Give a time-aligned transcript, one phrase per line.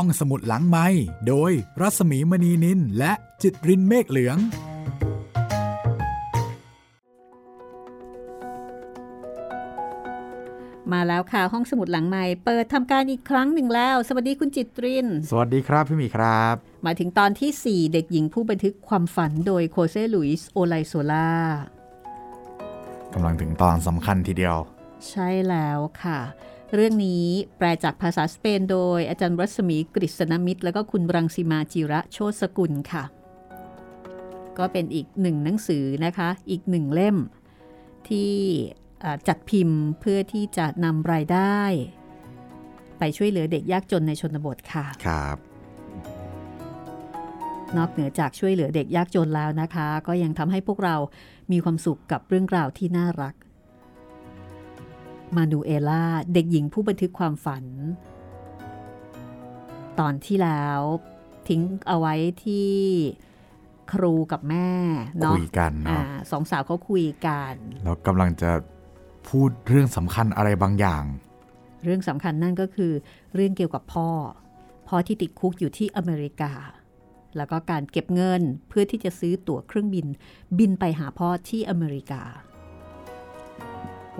[0.00, 0.86] ห้องสมุดหลังไม้
[1.28, 4.38] โดยรัสมีมณีนินและจิตรินเมฆเหลือง
[10.92, 16.54] มาแล้วค่ะห้องสมุดหลังใหม่เปิดทำการอีกครั้งหนึ่งแล้ว สวัสดีคุณจิตริน สวัสดีครับพี่หมีครับ
[16.86, 21.30] มาถึงตอนที่ 4 เด็กหญิงผู้บันทึกความฝันโดยโคเซลุยส์โอไลโซลา
[23.14, 24.56] กำลังถึงตอนสำคัญทีเดียว
[25.08, 26.20] ใช่แล้วค่ะ
[26.74, 27.24] เรื่องนี้
[27.58, 33.04] แปลจากภาษาสเปนโดยอาจารย์รัศมีกฤษณมิตร แล้วก็คุณรังสีมาจิระโชตสกุลค่ะ
[34.58, 37.16] ก็เป็นอีกหนึ่งหนังสือนะคะ อีกหนึ่งเล่ม
[38.08, 38.32] ที่
[39.04, 41.60] อ่าจัดพิมพ์เพื่อที่จะนำรายได้
[42.98, 45.36] ไปช่วยเหลือเด็กยากจนในชนบทค่ะ ครับ
[47.76, 50.96] นอกเหนือจากช่วยเหลือเด็กยากจนแล้วนะคะ ก็ยังทำให้พวกเรา
[51.52, 53.34] มีความสุขกับเรื่องราวที่น่ารัก
[55.36, 56.04] มาดูเอล่า
[56.34, 57.64] เด็กหญิงผู้บันทึกความฝัน
[59.98, 60.80] ตอนที่แล้ว
[61.48, 62.70] ทิ้งเอาไว้ที่
[63.92, 64.70] ครูกับแม่
[65.18, 68.50] เนาะคุยกันอ่าเนาะสองสาวเขาคุยกันแล้วกำลังจะ
[69.28, 71.04] พูดเรื่องสำคัญอะไรบางอย่าง
[71.84, 72.92] เรื่องสำคัญนั่นก็คือ
[73.34, 74.10] เรื่องเกี่ยวกับพ่อ
[74.88, 76.52] พ่อที่ติดคุกอยู่ที่อเมริกา
[77.36, 80.06] แล้วก็การเก็บเงินเพื่อที่จะซื้อตั๋วเครื่องบิน
[80.58, 82.22] บินไปหาพ่อที่อเมริกา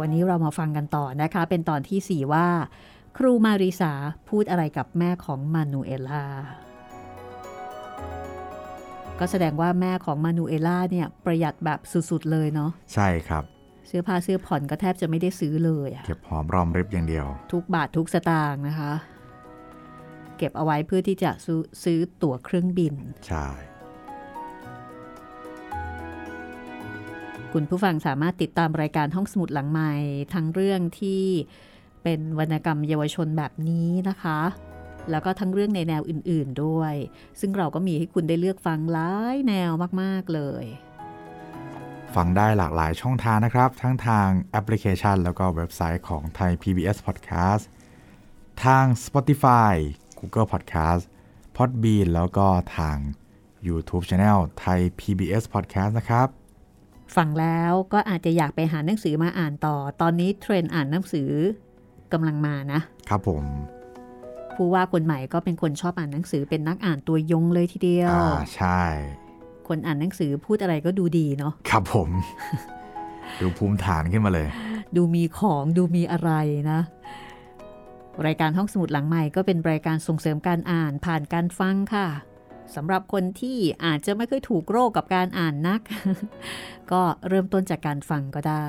[0.01, 2.47] วันนี้เรามาฟังกันต่อนะคะ เป็นตอนที่ 4 ว่า
[3.17, 3.93] ครูมาริสา
[4.29, 6.25] พูดอะไรกับแม่ของมานูเอล่า
[9.19, 11.81] ก็แสดงว่าแม่ของมานูเอล่าเนี่ยประหยัดแบบ
[12.11, 13.45] สุดๆเลยเนาะใช่ครับ
[13.87, 18.93] เสื้อผ้าเสื้อผ่อนก็แทบจะไม่ได้ซื้อเลยอะเก็บหอมรอมริบอย่างเดียว ทุกบาททุกสตางค์นะคะ
[20.39, 22.95] เก็บเอาไว้เพื่อที่จะซื้อซื้อตั๋วเครื่องบิน
[23.29, 23.47] ใช่
[27.59, 29.93] คุณผู้ฟังสามารถติดตามรายการห้องสมุดหลังใหม่
[30.35, 31.23] ทั้งเรื่องที่
[32.03, 34.41] เป็นวรรณกรรมเยาวชนแบบนี้นะคะ
[35.11, 36.95] แล้วก็ทั้งเรื่องในแนวอื่นๆด้วย
[37.41, 40.65] ซึ่งเราก็มีให้คุณได้เลือกฟังหลายแนวมากๆเลย
[42.15, 47.65] ฟังได้หลากหลายช่องทางนะครับ ทั้งทางแอปพลิเคชัน แล้วก็เว็บไซต์ของไทย PBS Podcast
[48.65, 49.75] ทาง Spotify
[50.19, 51.03] Google Podcast
[51.57, 52.97] Podbean แล้วก็ทาง
[53.69, 56.46] YouTube Channel ไทย PBS Podcast นะครับ
[57.17, 61.31] ฟังแล้วก็อาจจะอยากไปหาหนังสือมาอ่านต่อ ตอนนี้เทรนด์อ่านหนังสือ
[62.13, 63.45] กำลังมานะ ครับผม
[64.55, 68.81] ผู้ว่าคนใหม่ก็เป็นคนชอบอ่านหนังสือเป็นนักอ่านตัวยงเลยทีเดียวอ่าใช่
[69.69, 72.09] คนอ่านหนังสือพูดอะไรก็ดูดีเนาะครับผม
[73.41, 74.49] ดูภูมิฐานขึ้นมาเลย
[74.97, 76.31] ดูมีของดูมีอะไร
[76.71, 76.81] นะ
[78.27, 82.07] รายการห้องสมุดหลังใหม่ก็เป็นรายการส่งเสริมการอ่านผ่านการฟังค่ะ
[82.75, 85.81] สำหรับคนที่อาจจะไม่เคยถูกโรคกับการอ่านนัก
[86.93, 88.69] ก็เริ่มต้นจากการฟังก็ได้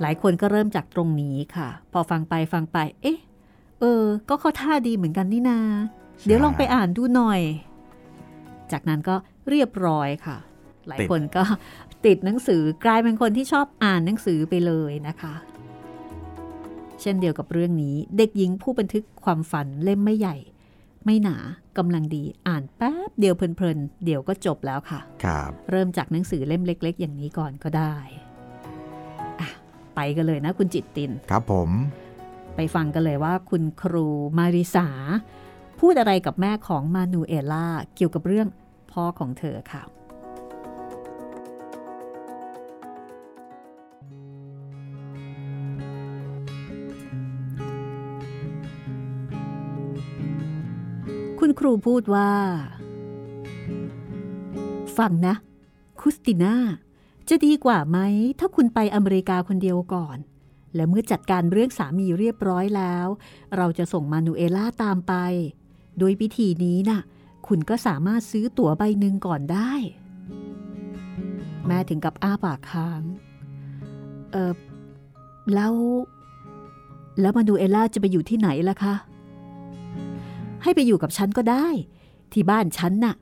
[0.00, 3.18] หลายคนก็เริ่มจากตรงนี้ค่ะ พอฟังไปฟังไป เอ๊ะ
[3.80, 5.58] เออ ก็เข้าท่าดีเหมือนกันนี่นา
[6.26, 7.40] เดี๋ยวลองไปอ่านดูหน่อย
[8.72, 9.14] จากนั้นก็
[9.48, 10.36] เรียบร้อยค่ะ
[10.86, 11.42] หลายติดคนก็
[12.06, 15.34] ติดหนังสือกลายเป็นคนที่ชอบอ่านหนังสือไปเลยนะคะ
[17.00, 20.36] เช่นเดียวกับเรื่องนี้ เด็กหญิงผู้บันทึกความฝันเล่มไม่ใหญ่
[21.04, 21.36] ไม่หนา
[21.80, 27.94] กำลังดีอ่านแป๊บเดียวเพลินๆ เดี๋ยวก็จบแล้วค่ะครับเริ่มจากหนังสือเล่มเล็ก ๆ อย่างนี้ก่อนก็ได้
[29.40, 29.48] อะ
[29.94, 31.70] ไปกันเลยนะคุณจิตติน ครับผม
[32.56, 34.06] ไปฟังกันเลยว่าคุณครู
[34.38, 34.88] มาริสา
[35.80, 37.66] พูดอะไรกับแม่ของมานูเอล่า
[37.96, 38.48] เกี่ยวกับเรื่อง
[38.92, 39.82] พ่อของเธอค่ะ
[51.60, 52.30] ครูพูดว่า
[54.98, 55.34] ฟังนะ
[56.00, 56.56] คุสติน่า
[57.28, 57.98] จะดีกว่าไหม
[58.38, 60.16] ถ้าคุณไปอเมริกาคนเดียวก่อน
[60.74, 63.06] และเมื่อจัดการเรื่องสามีเรียบร้อยแล้ว
[63.56, 65.14] เราจะส่งมานูเอล่าตามไป
[65.98, 67.00] โดยวิธีนี้น่ะ
[67.46, 69.72] คุณก็สามารถซื้อตั๋วใบหนึ่งก่อนได้
[71.66, 73.02] แม่ถึงกับอ้าปากค้าง
[74.32, 74.54] เออ
[75.54, 75.74] แล้ว
[77.20, 78.94] แล้วมานูเอล่าจะไปอยู่ที่ไหนล่ะคะ
[80.62, 81.66] ให้ไปอยู่กับฉันก็ได้
[82.32, 83.14] ที่บ้านฉันน่ะ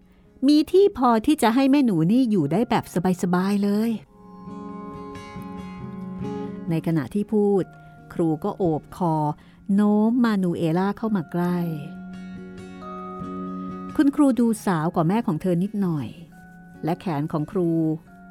[0.49, 2.85] มีที่พอที่จะให้แม่หนูนี่อยู่ได้แบบ
[3.23, 3.90] สบายๆเลย
[6.70, 7.64] ในขณะที่พูด
[8.12, 9.14] ครูก็โอบคอ
[9.75, 11.58] โน้มมานูเอล่าเข้ามาใกล้
[13.96, 16.08] คุณครูดูสาวกว่าแม่ของเธอนิดหน่อย
[16.85, 17.70] และแขนของครู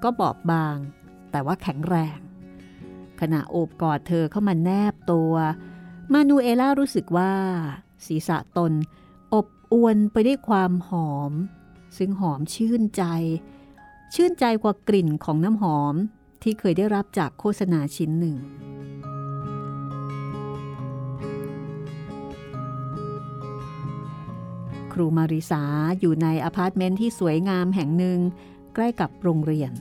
[0.03, 0.77] ก็บอบบาง
[1.31, 2.19] แต่ว่าแข็งแรง
[3.21, 5.33] ขณะโอบกอดเธอเข้ามาแนบตัว
[6.13, 7.33] มานูเอล่ารู้สึกว่า
[8.05, 8.73] ศีรษะตน
[9.33, 11.31] อบอวนไปด้วยความหอม
[11.97, 13.03] ซึ่งหอมชื่นใจ
[14.13, 15.95] ชื่นใจกว่ากลิ่นของน้ำหอม
[16.43, 18.37] ที่เคยได้รับจากโฆษณาชิ้นหนึ่ง
[24.93, 25.63] ครูมาริสา
[25.99, 28.19] อยู่ในอพาร์ตเมนต์ที่สวยงามแห่งหนึ่ง
[28.73, 29.71] ใกล้กับโรงเรียน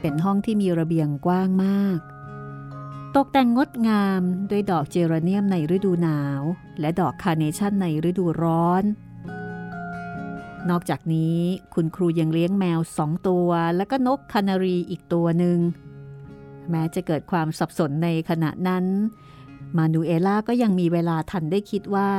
[0.00, 1.98] เป็นห้องที่มีระเบียงกว้างมาก
[3.16, 6.40] ตกแต่งงดงามด้วยดอกเจเรเนียมในฤดูหนาว
[6.80, 8.84] และดอกคาร์เนชั่นในฤดูร้อน
[10.70, 11.38] นอกจากนี้
[11.74, 15.58] คุณครูยังเลี้ยงแมวสองตัว และก็นกคานารีอีกตัวหนึ่ง
[16.70, 18.84] แม้จะเกิดความสับสนในขณะนั้น
[19.76, 22.10] มานูเอล่าก็ยังมีเวลาทันได้คิดว่า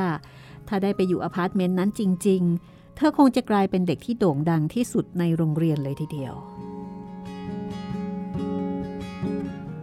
[0.68, 6.34] ถ้าได้ไปอยู่อพาร์ตเมนต์นั้นจริง ๆ เธอคงจะกลายเป็นเด็กที่โด่งดังที่สุดในโรงเรียนเลยทีเดียว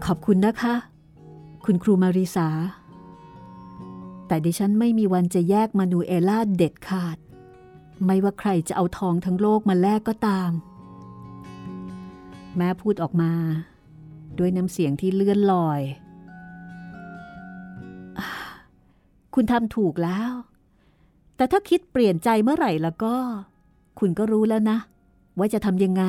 [0.05, 0.94] ขอบคุณนะคะ
[1.65, 2.49] คุณครูมาริสา
[4.27, 7.17] แต่ดิฉันไม่มีวันจะแยกมานูเอล่าเด็ดขาด
[8.05, 10.51] ไม่ว่าใครจะเอาทองทั้งโลกมาแลกก็ตาม
[12.57, 13.33] แม่พูดออกมา
[14.37, 15.81] ด้วยน้ำเสียงที่เลื่อนลอย
[19.33, 20.31] คุณทำถูกแล้ว
[21.35, 23.15] แต่ถ้าคิดเปลี่ยนใจเมื่อไหร่แล้วก็
[23.99, 24.77] คุณก็รู้แล้วนะ
[25.37, 26.03] ว่าจะทำยังไง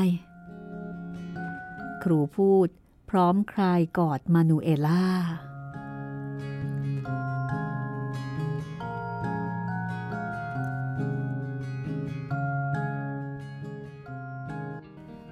[2.03, 2.69] ครูพูด
[3.11, 5.07] พร้อมคลายกอดมานูเอล่า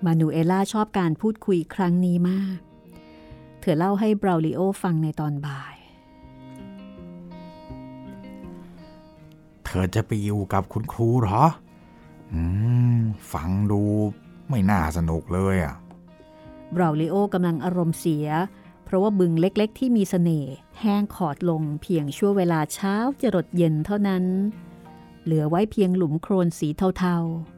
[0.05, 2.59] มานูเอล่าชอบการพูดคุยครั้งนี้มาก
[3.61, 5.75] เธอเล่าให้บราวลิโอฟังในตอนบ่าย
[9.65, 11.43] เธอจะไปอยู่กับคุณครูเหรอ
[12.33, 12.41] อื
[12.97, 12.99] ม
[13.33, 13.83] ฟังดู
[14.49, 15.75] ไม่น่าสนุกเลยอะ
[16.75, 18.29] บราวลิโอกำลังอารมณ์เสีย
[18.85, 24.25] เพราะว่าบึงเล็กๆ ที่มีสเสน่ห์แห้งขอดลงเพียงชั่วเวลาเช้าจรดเย็นเท่านั้น
[25.25, 26.69] เหลือไว้เพียงหลุมโคลนสี
[26.99, 27.54] เทาๆ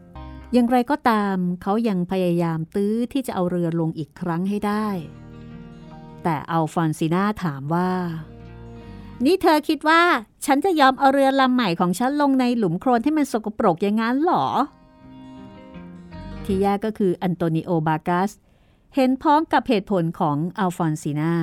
[0.52, 4.88] อย่างไรก็ตามเขายังพยายามตื้อที่จะเอาเรือลงอีกครั้งให้ได้
[6.22, 7.90] แต่อัลฟอนซีนาถามว่า
[9.25, 10.02] นี่เธอคิดว่า
[10.44, 14.46] ฉันจะยอมเอาเรือลำใหม่ของฉันลงในหลุมโคลนที่มันสกปรกอย่างนั้นหรอ
[16.44, 18.31] ที่แย่ก็คืออันโตนิโอบากัส
[18.94, 21.34] เห็นพ้องกับเหตุผลของอัลฟอนซีนา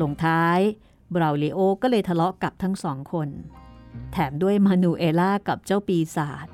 [0.00, 0.58] ลงท้าย
[1.14, 3.28] บราวลิโอก็เลยทะเลาะกับทั้งสองคน
[4.12, 6.46] แถมด้วยมานูเอล่ากับเจ้าปีศาจ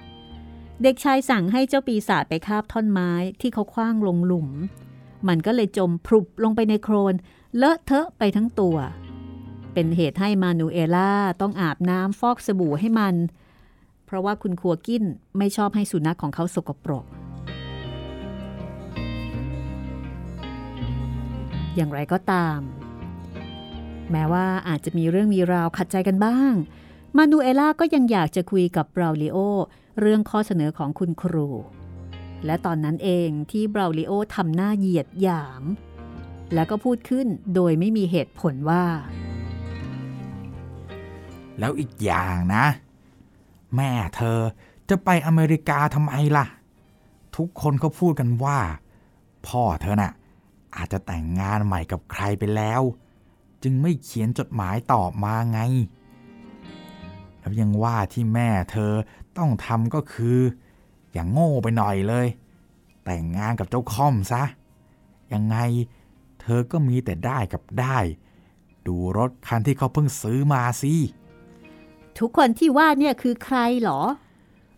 [0.82, 3.10] เด็กชายสั่งให้เจ้าปีศาจไปคาบท่อนไม้
[3.40, 4.48] ที่เขาคว้างลงหลุม
[5.28, 7.14] มันก็เลยจมพรุบลงไปในโครน
[7.56, 8.76] เลอะเทอะไปทั้งตัว
[9.72, 13.14] เป็นเหตุให้มานูเอล่าต้องอาบน้ำฟอกสบู่ให้มัน
[14.06, 15.04] เพราะว่าคุณครัวกิน
[15.38, 17.04] ไม่ชอบให้สุนัขของเขาสกปรก
[21.76, 22.58] อย่างไรก็ตาม
[24.10, 26.52] แม้ว่าอาจจะมีเรื่องมีราวขัดใจกันบ้าง
[27.16, 29.36] มานูเอล่าก็ยังอยากจะคุยกับบราลิโอ
[30.00, 31.48] เรื่องข้อเสนอของคุณครู
[32.44, 35.62] และตอนนั้นเองที่บราลิโอทำหน้าเหยียดหยาม
[36.54, 38.84] แล้วก็พูดขึ้นโดยไม่มีเหตุผลว่า
[41.58, 42.64] แล้วอีกอย่างนะ
[43.76, 44.38] แม่เธอ
[44.88, 46.46] จะไปอเมริกาทำไมล่ะ
[47.36, 48.58] ทุกคนเขาพูดกันว่า
[49.46, 50.12] พ่อเธอน่ะ
[50.76, 52.82] อาจจะแต่งงานใหม่กับใครไปแล้ว
[53.62, 55.60] จึงไม่เขียนจดหมายตอบมาไง
[57.40, 58.92] แล้วยังว่าที่แม่เธอ
[59.38, 60.38] ต้องทำก็คือ
[61.12, 62.26] อย่างโง่ไปหน่อยเลย
[63.04, 64.42] แต่งงานกับเจ้าคอมซะ
[65.32, 65.56] ยังไง
[66.40, 67.98] เธอก็มีแต่ได้กับได้
[68.86, 70.94] ดูรถคันที่เขาเพิ่งซื้อมาสิ
[72.18, 74.00] ทุกคนที่ว่าเนี่ยคือใครเหรอ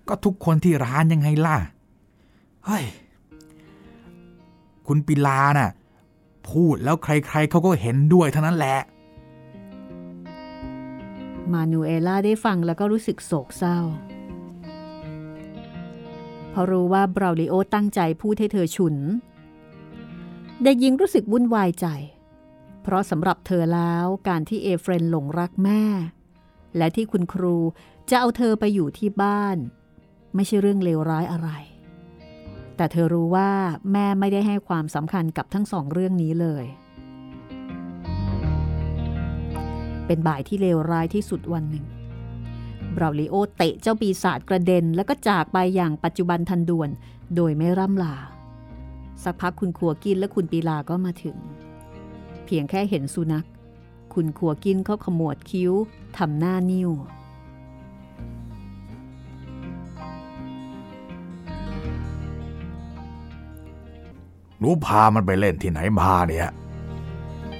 [0.08, 1.56] ก็ทุกคนที่ร้านยังไงล่ะ
[2.64, 2.84] เฮ้ย
[4.86, 5.70] คุณปิลาน่ะ
[6.50, 8.78] พูดแล้วใครๆเขาก็เห็นด้วยเท่านั้นแหละ
[11.52, 13.78] มานูเอล่าได้ฟังแล้วก็รู้สึกโศกเศร้า
[16.50, 18.96] เพราะรู้ว่าบราลิโอตั้งใจพูดให้เธอฉุน
[20.62, 21.86] เด็กหญิงรู้สึกวุ่นวายใจ
[22.82, 25.82] เพราะสำหรับเธอแล้วการที่เอเฟรนหลงรักแม่
[26.76, 27.56] และที่คุณครู
[28.10, 29.56] จะเอาเธอไปอยู่ที่บ้าน
[30.34, 31.48] ไม่ใช่เรื่องเลวร้ายอะไร
[32.76, 33.50] แต่เธอรู้ว่า
[33.92, 41.84] แม่ไม่ได้ให้ความสำคัญกับทั้งสองเรื่องนี้เลยเเป็นบ่ายที่เลวร้ายที่สุดวันหนึ่ง
[42.96, 46.90] บราลิโอเตะเจ้าปีศาจกระเด็น แล้วก็จากไปอย่างปัจจุบันทันด่วน
[47.36, 48.16] โดยไม่ร่ำลา
[49.22, 51.36] สักพักคุณขัวกินและคุณปีลาก็มาถึง
[52.44, 53.46] เพียงแค่เห็นสุนัข
[54.14, 55.72] คุณขัวกินเขาขมวดคิ้ว
[56.18, 56.90] ทำหน้านิ้ว
[64.58, 66.50] หนูพามันไปเล่นที่ไหนมาเนี่ย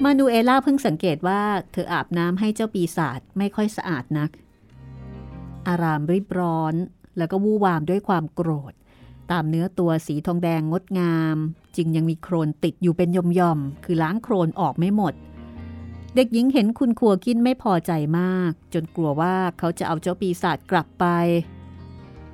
[0.04, 1.42] มานูเอล่าเพิ่งสังเกตว่า
[1.72, 4.30] เธออาบน้ำให้เจ้าปีศาจไม่ค่อยสะอาดนัก
[5.68, 6.74] อารามรีบร้อน
[7.18, 8.72] แล้วก็วู่วามด้วยความโกรธ
[9.30, 11.36] ตามเนื้อตัวสีทองแดงงดงาม
[11.76, 15.14] จึงยังมีโครนติดอยู่เป็นย่อมๆคือล้างโครนออกไม่หมด
[16.14, 21.06] เด็กหญิงเห็นคุณครัวกินไม่พอใจมาก จนกลัวว่าเขาจะเอาเจ้าปีศาจกลับไป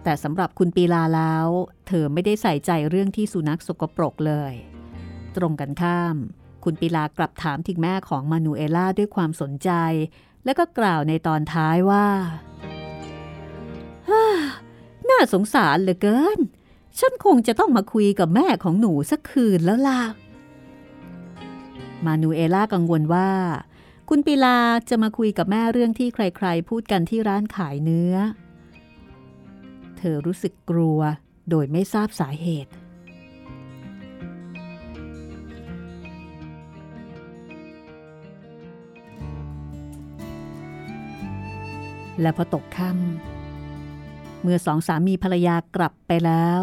[0.02, 1.46] แต่สำหรับคุณปีลาแล้ว
[1.86, 4.52] เธอไม่ได้ใส่ใจเรื่องที่สุนัขสกปรกเลย
[5.36, 6.16] ตรงกันข้าม
[6.70, 9.70] คุณปีลากลับถามถึงแม่ของมานูเอล่าด้วยความสนใจ
[10.44, 12.06] แล้วก็กล่าวในตอนท้ายว่า
[15.08, 16.38] น่าสงสารเหลือเกิน
[16.98, 20.02] ฉันคงจะต้องมาคุยกับแม่ของหนูสักคืนแล้วล่ะ
[22.04, 23.30] มานูเอล่ากังวลว่า
[24.08, 24.58] คุณปิลา
[24.88, 28.14] จะมาคุยกับแม่เรื่องที่ใครๆ พูดกันที่ร้านขายเนื้อ
[29.96, 31.00] เธอรู้สึกกลัว
[31.50, 32.72] โดยไม่ทราบสาเหตุ
[42.20, 46.62] และพอตกค่ำเมื่อสองสามีภรรยากลับไปแล้ว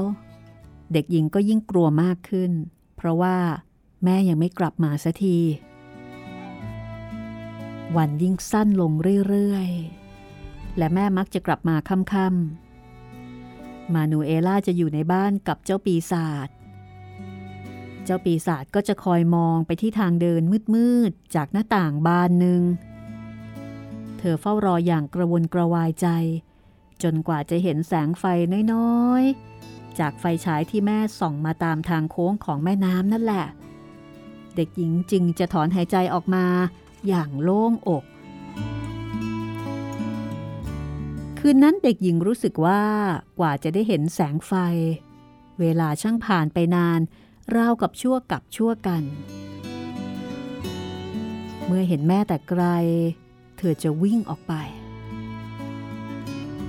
[0.93, 2.51] เด็กหญิงก็ยิ่งกลัวมากขึ้น
[2.95, 3.37] เพราะว่า
[4.03, 5.39] แม่ยังไม่กลับมาสัที
[7.97, 8.91] วันยิ่งสั้นลง
[9.27, 16.49] เรื่อยๆ และแม่มักจะกลับมาค่ำๆ มานูเอล่าจะอยู่ในบ้านกับเจ้าปีศาจ
[18.05, 20.41] เจ้าปีศาจก็จะคอยมองไปที่ทางเดิน
[20.73, 22.61] มืดๆ จากหน้าต่างบานหนึ่ง
[24.19, 26.07] เธอเฝ้ารออย่างกระวนกระวายใจ
[27.03, 28.23] จนกว่าจะเห็นแสงไฟ
[28.73, 33.45] น้อยๆ จากไฟฉายที่แม่ส่องมาตามทางโค้งของแม่น้ำนั่นแหละ
[34.55, 36.45] เด็กหญิงจึงจะถอนหายใจออกมา
[37.07, 38.03] อย่างโล่งอก
[41.39, 42.81] คืนนั้นเด็กหญิงรู้สึกว่า
[43.39, 44.53] กว่าจะได้เห็นแสงไฟ
[45.59, 46.99] เวลาช่างผ่านไปนาน
[47.55, 49.03] ราวกับชั่วกับชั่วกัน
[51.65, 52.63] เมื่อเห็นแม่แต่ไกล
[53.69, 54.53] อจะวิ่งออกไป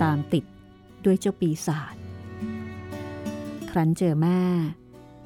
[0.02, 0.44] ตามติด
[1.04, 1.94] ด้วยเจ้าปีศาจ
[3.70, 4.40] ครั้นเจอแม่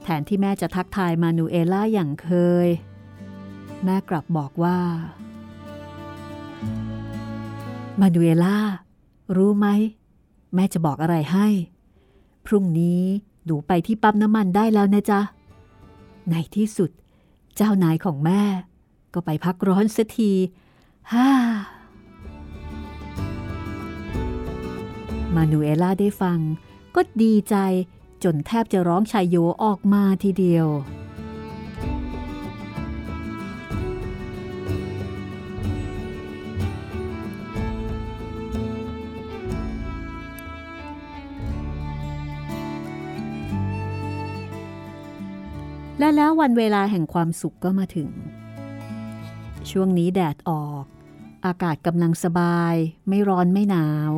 [0.03, 2.31] แทนที่แม่จะทักทายมานูเอล่าอย่างเค
[2.67, 2.69] ย
[3.85, 4.79] แม่กลับบอกว่า
[8.01, 8.59] มานูเอล่า
[9.37, 9.67] รู้ไหม
[10.55, 11.47] แม่จะบอกอะไรให้
[12.47, 13.03] พรุ่งนี้
[13.45, 15.21] หนูไปที่ปั๊มน้ำมันได้แล้วนะจ๊ะ
[16.31, 16.91] ในที่สุด
[17.57, 18.43] เจ้านายของแม่
[19.15, 20.31] ก็ไปพักร้อนสักที
[21.13, 21.31] ฮ่า
[25.35, 26.39] มานูเอล่าได้ฟัง
[26.95, 27.57] ก็ดีใจ
[28.25, 30.69] จนแทบจะร้องชายโยออกมาทีเดียว
[45.99, 48.09] และแล้ววันเวลาแห่งความสุขก็มาถึง
[49.71, 50.85] ช่วงนี้แดดออก
[51.47, 52.75] อากาศกำลังสบาย
[53.09, 54.13] ไม่ร้อนไม่หนาว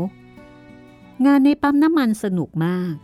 [1.26, 2.94] งานในปั๊มน้ำมันสนุกมาก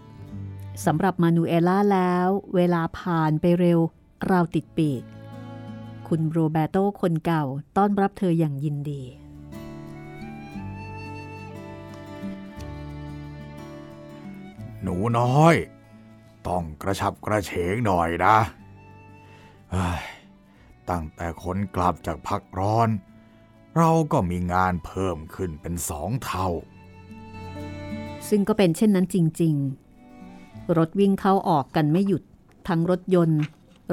[0.85, 3.81] สำหรับมานูเอล่าแล้ว เวลาผ่านไปเร็ว
[4.27, 5.03] เราติดปีก
[6.09, 7.45] คุณโรเบโตคนเก่า
[7.77, 9.03] ต้อนรับเธออย่างยินดี
[14.83, 15.55] หนูน้อย
[16.47, 18.37] ต้องกระฉับกระเฉงหน่อยนะ
[20.91, 22.89] ตั้งแต่คนกลับจากพักร้อน
[23.77, 26.49] เราก็มีงานเพิ่มขึ้นเป็นสองเท่า
[28.29, 29.55] ซึ่งก็เป็นเช่นนั้นจริง
[30.15, 32.23] ๆ รถวิ่งเข้าออกกันไม่หยุด
[32.69, 33.41] ทั้งรถยนต์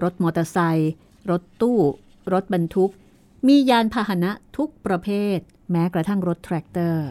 [0.04, 0.92] รถมอเตอร์ไซค์
[1.30, 1.80] รถตู้
[2.34, 2.92] รถบรรทุก
[3.48, 5.38] มียานพาหนะทุกประเภท
[5.72, 7.08] แม้กระทั่งรถแทรกเตอร์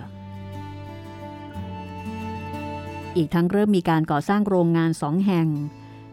[3.16, 5.48] อีกทั้งเริ่มมีการก่อสร้างโรงงานสองแห่ง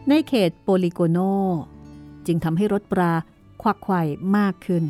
[0.09, 1.19] ในเขตโปลิโกโน
[2.25, 3.13] จึงทำให้รถปลา
[3.61, 4.01] ควักไข่
[4.37, 4.83] มากขึ้น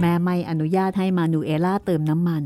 [0.00, 2.44] แม่ไม่อนุญาตให้มานูเอล่าเติมน้ำมัน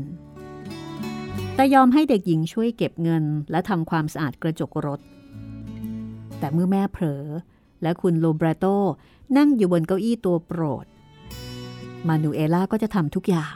[1.55, 4.99] แต่ยอมให้เด็กหญิงช่วยเก็บเงินและทำความสะอาดกระจกรถ
[6.39, 7.23] แต่เมื่อแม่เผลอ
[7.81, 8.65] และคุณโลเบรโต
[9.37, 10.85] นั่งอยู่บนเก้าอี้ตัวโปรด
[12.07, 13.55] มานูเอล่าก็จะทำทุกอย่าง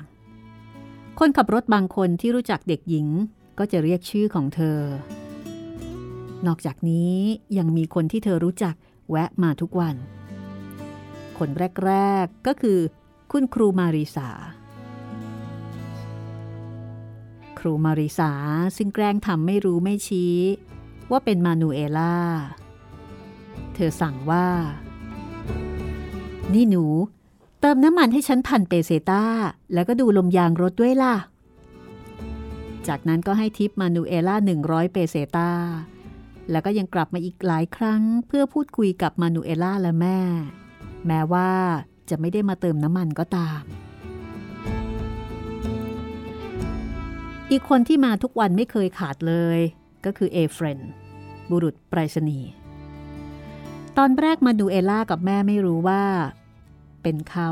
[1.20, 3.08] คนขับรถบางคนที่รู้จักเด็กหญิง
[3.60, 4.80] ก็จะเรียกชื่อของเธอ
[6.48, 7.16] นอกจากนี้
[7.58, 8.76] ยังมีคนที่เธอรู้จัก
[9.10, 9.96] แวะมาทุกวัน
[11.38, 11.50] คน
[11.86, 12.80] แรก ๆ ก็คือ
[13.32, 14.30] คุณครูมาริสา
[17.60, 18.32] ครูมาริสา
[18.78, 20.36] ซึ่งแกล้งทำไม่รู้ไม่ชี้
[21.12, 22.16] ว่าเป็นมานูเอล่า
[23.74, 24.48] เธอสั่งว่า
[26.54, 26.86] นี่หนู
[27.62, 29.24] เติมน้ำมันให้ฉันพันเปเซต้า
[29.74, 31.16] แล้วก็ดูลมยางรถด้วยล่ะ
[32.88, 34.36] จากนั้นก็ให้ทิปมานูเอล่า
[34.66, 35.50] 100 เปเซต้า
[36.52, 40.20] แล้วก็ยังกลับมาอีกหลายครั้งเพื่อพูดคุยกับมานูเอล่าและแม่
[41.08, 41.52] แม้ว่า
[42.10, 43.64] จะไม่ได้มาเติมน้ำมันก็ตาม
[47.52, 49.60] อีกคนที่มาทุกวันไม่เคยขาดเลย
[50.06, 50.80] ก็คือเอเฟรน
[51.50, 52.50] บุรุษไปรษณีย์
[53.98, 56.04] ตอนแรกมานูเอล่ากับแม่ไม่รู้ว่า
[57.02, 57.52] เปเป็นเขา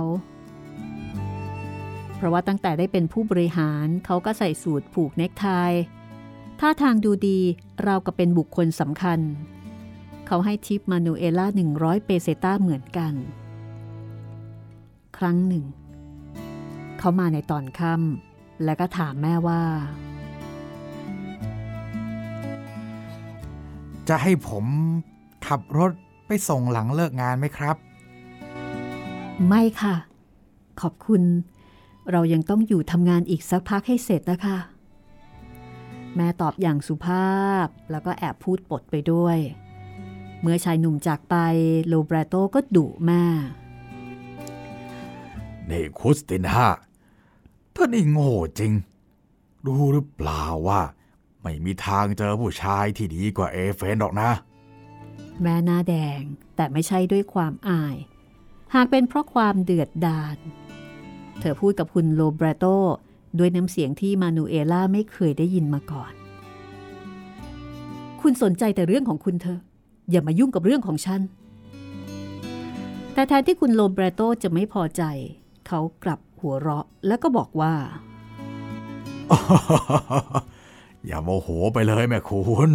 [2.16, 5.48] เพราะว่าตั้งแต่ได้เป็นผู้บริหารเขาก็ใส่สูทผูกเนคไท
[6.60, 7.40] ท่าทางดูดี
[7.84, 9.20] ราวกับเป็นบุคคลสำคัญ
[10.28, 11.48] เขาให้ทิปมานูเอล่า
[11.78, 13.14] 100 เปเซต้าเหมือนกัน
[15.18, 15.66] ครั้งหนึ่ง
[17.00, 19.62] เขามาในตอนค่ำและก็ถามแม่ว่า
[24.10, 24.66] จะให้ผม
[25.48, 25.92] ขับรถ
[26.28, 27.76] ไปส่งหลังเลิกงานไหมครับ
[29.48, 29.96] ไม่ค่ะ
[30.82, 31.22] ขอบคุณ
[32.12, 34.58] เรายังต้องอยู่ทำงานอีกสักพักให้เสร็จนะคะ
[36.16, 39.38] แม่ตอบอย่างสุภาพ แล้วก็แอบพูดปดไปด้วย
[40.42, 41.36] เมื่อชายหนุ่มจากไป
[41.88, 43.24] โลเบรโตก็ดุแม่
[45.70, 46.68] นี่คุสตินา
[47.76, 48.74] ท่านนี่โง่จริง
[49.66, 50.82] รู้หรือเปล่าว่า
[51.42, 54.32] ไม่มีทางเจอผู้ชายที่ดีกว่าเอเฟนหรอกนะ
[55.42, 56.22] แม่หน้าแดง
[56.56, 57.96] แต่ไม่ใช่ด้วยความอาย
[58.74, 60.38] หากเป็นเพราะความเดือดดาล
[61.40, 62.66] เธอพูดกับคุณโลเบรโต
[63.40, 66.14] ด้วยน้ำเสียงที่มานูเอล่าไม่เคยได้ยินมาก่อน
[68.22, 69.60] คุณสนใจแต่เรื่องของคุณเธอ
[70.12, 71.22] อย่ามายุ่งกับเรื่องของฉัน
[73.14, 75.04] แต่แทนที่คุณโลเบรโตจะไม่พอใจ
[75.68, 77.74] เขากลับหัวเราะแล้วก็บอกว่า
[81.06, 82.72] อย่าโมโหไปเลยแม่คุณ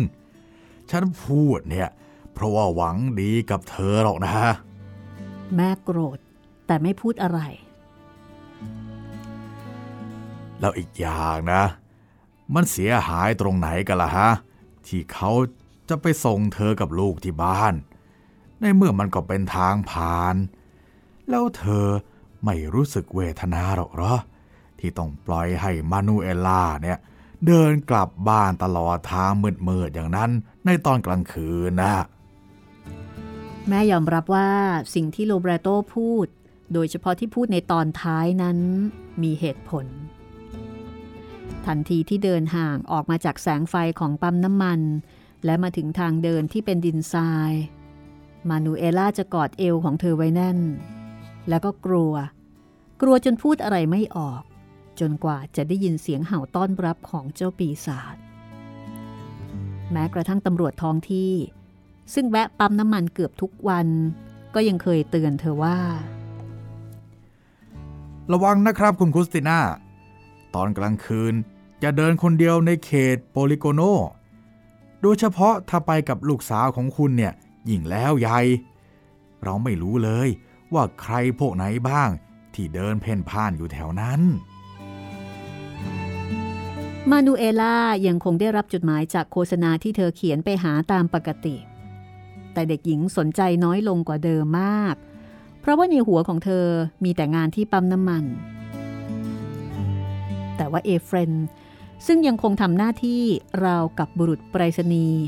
[0.91, 1.89] ฉันพูดเนี่ย
[2.33, 4.33] เพราะว่าหวังดีกับเธอหรอกนะ
[5.57, 6.19] แม่โกรธ
[6.67, 7.41] แต่ไม่พูดอะไร
[10.61, 11.63] แล้วอีกอย่างนะ
[12.55, 14.31] มันเสียหายตรงไหนกันล่ะฮะ
[14.87, 15.31] ที่เขา
[15.89, 17.75] จะไปส่งเธอกับลูกที่บ้าน
[18.61, 20.37] ในเมื่อมันก็เป็นทางผ่าน
[21.31, 21.87] แล้วเธอ
[22.45, 24.15] ไม่รู้สึกเวทนาหรอกหรอ
[24.79, 26.99] ที่ต้องปล่อยให้มานูเอล่าเนี่ย
[27.47, 29.31] เดินกลับบ้านตลอดทาง
[29.69, 30.31] มืดๆอย่างนั้น
[30.67, 31.95] ในตอนกลางคืนนะ
[33.69, 34.51] แม่ยอมรับว่า
[34.95, 36.27] สิ่งที่โลเบรโตพูด
[36.73, 38.59] โดยเฉพาะที่พูดในตอนท้ายนั้น
[39.23, 39.87] มีเหตุผล
[41.67, 44.81] ทันทีที่เดินห่างออกมาจากแสงไฟของปั๊มน้ำมัน
[45.45, 47.53] และมาถึงทางเดินที่เป็นดินทราย
[48.49, 50.59] มานูเอล่าจะกอดเอวของเธอไว้แน่น
[51.49, 52.15] แล้วก็กลัว
[53.01, 54.43] กลัวจนพูดอะไรไม่ออก
[55.01, 58.17] จนกว่าจะได้ยินเสียงเห่าต้อนรับของเจ้าปีศาจ
[59.93, 61.33] แม้กระทั่งตำรวจท้องที่
[62.15, 63.89] ซึ่งแวะปั๊มน้ำมันเกือบทุกวัน
[64.55, 65.79] ก็ยังเคยเตือนเธอว่า
[68.33, 69.59] ระวังนะครับคุณคุสติน่า
[70.55, 71.35] ตอนกลางคืน
[71.81, 73.81] อย่าเดินคนเดียวในเขตโปลิโกโน
[75.03, 77.33] โดยเฉพาะถ้าไปกับลูกสาวของคุณเนี่ย
[77.71, 78.41] ยิ่งแล้วใหญ่
[79.45, 80.29] เราไม่รู้เลย
[80.75, 82.11] ว่าใครพวกไหนบ้าง
[82.55, 84.21] ที่เดินเพ่นพ่านอยู่แถวนั้น
[87.11, 91.57] มานูเอล่ายังคงได้รับจดหมายจากโฆษณาที่เธอเขียนไปหาตามปกติ
[92.53, 94.95] แต่เด็กหญิงสนใจน้อยลงกว่าเดิมมาก
[95.61, 96.67] เพราะว่าในหัวของเธอ
[97.05, 98.25] มีแต่งานที่ปั๊มน้ำมัน
[100.61, 101.33] แต่ว่าเอเฟรน
[102.07, 103.23] ซึ่งยังคงทำหน้าที่
[103.65, 105.25] ราวกับบุรุษไปรษณีย์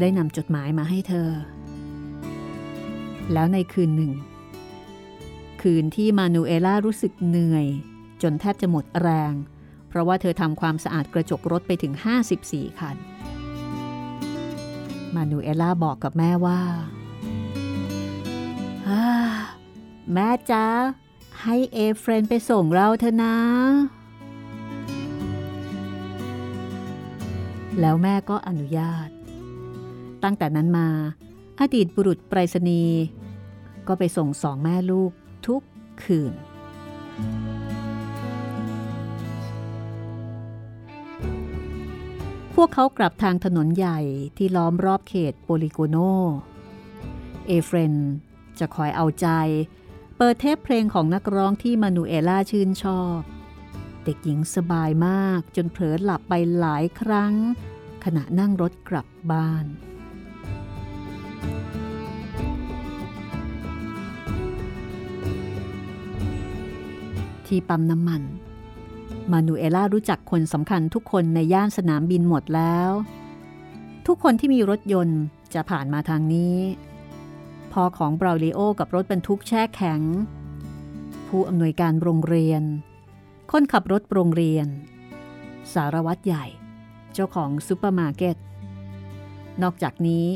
[0.00, 1.30] ได้นำจดหมายมาให้เธอ
[3.32, 4.12] แล้วในคืนหนึ่ง
[5.62, 7.66] คืนที่มานูเอล่ารู้สึกเหนื่อย
[8.22, 9.32] จนแทบจะหมดแรง
[9.88, 11.92] เพราะว่าเธอทำความสะอาดกระจกรถไปถึง
[12.36, 12.96] 54 คัน
[15.14, 16.60] มานูเอล่าบอกกับแม่ว่า
[20.12, 20.66] แม่จ๊ะ
[21.42, 23.36] ให้เอเฟรนไปส่งเราเถอะนะ
[27.80, 29.08] แล้วแม่ก็อนุญาต
[30.22, 30.88] ตั้งแต่นั้นมา
[31.60, 33.00] อดีตบุรุษไปรษณีย์
[33.88, 35.10] ก็ไปส่งสองแม่ลูก
[35.46, 35.62] ทุก
[36.02, 36.32] คืน
[42.54, 44.00] พวกเขากลับทางถนนใหญ่
[44.36, 45.96] ที่ล้อมรอบเขตโปลิโกโน
[47.46, 47.94] เอเฟรน
[48.58, 49.28] จะคอยเอาใจ
[50.18, 53.20] เปิดเทปเพลงของนักร้องที่มานูเอล่าชื่นชอบ
[54.04, 57.34] เด็กหญิงสบายมากจนเผลอหลับไปหลายครั้ง
[58.04, 59.64] ขณะนั่งรถกลับบ้าน
[67.46, 68.22] ที่ปั๊มน้ำมัน
[69.32, 72.90] มานูเอล่ารู้จักคนสำคัญทุกคนในย่านสนามบินหมดแล้ว
[74.06, 75.20] ทุกคนที่มีรถยนต์
[75.54, 76.56] จะผ่านมาทางนี้
[77.74, 80.00] พ่อของบราลิโอกับรถบรรทุกแช่แข็ง
[81.28, 82.62] ผู้อำนวยการโรงเรียน
[83.50, 84.66] คนขับรถโรงเรียน
[85.74, 86.44] สารวัตรใหญ่
[87.12, 88.36] เจ้าของซูเปอร์มาร์เก็ต
[89.62, 90.26] นอกจากนี้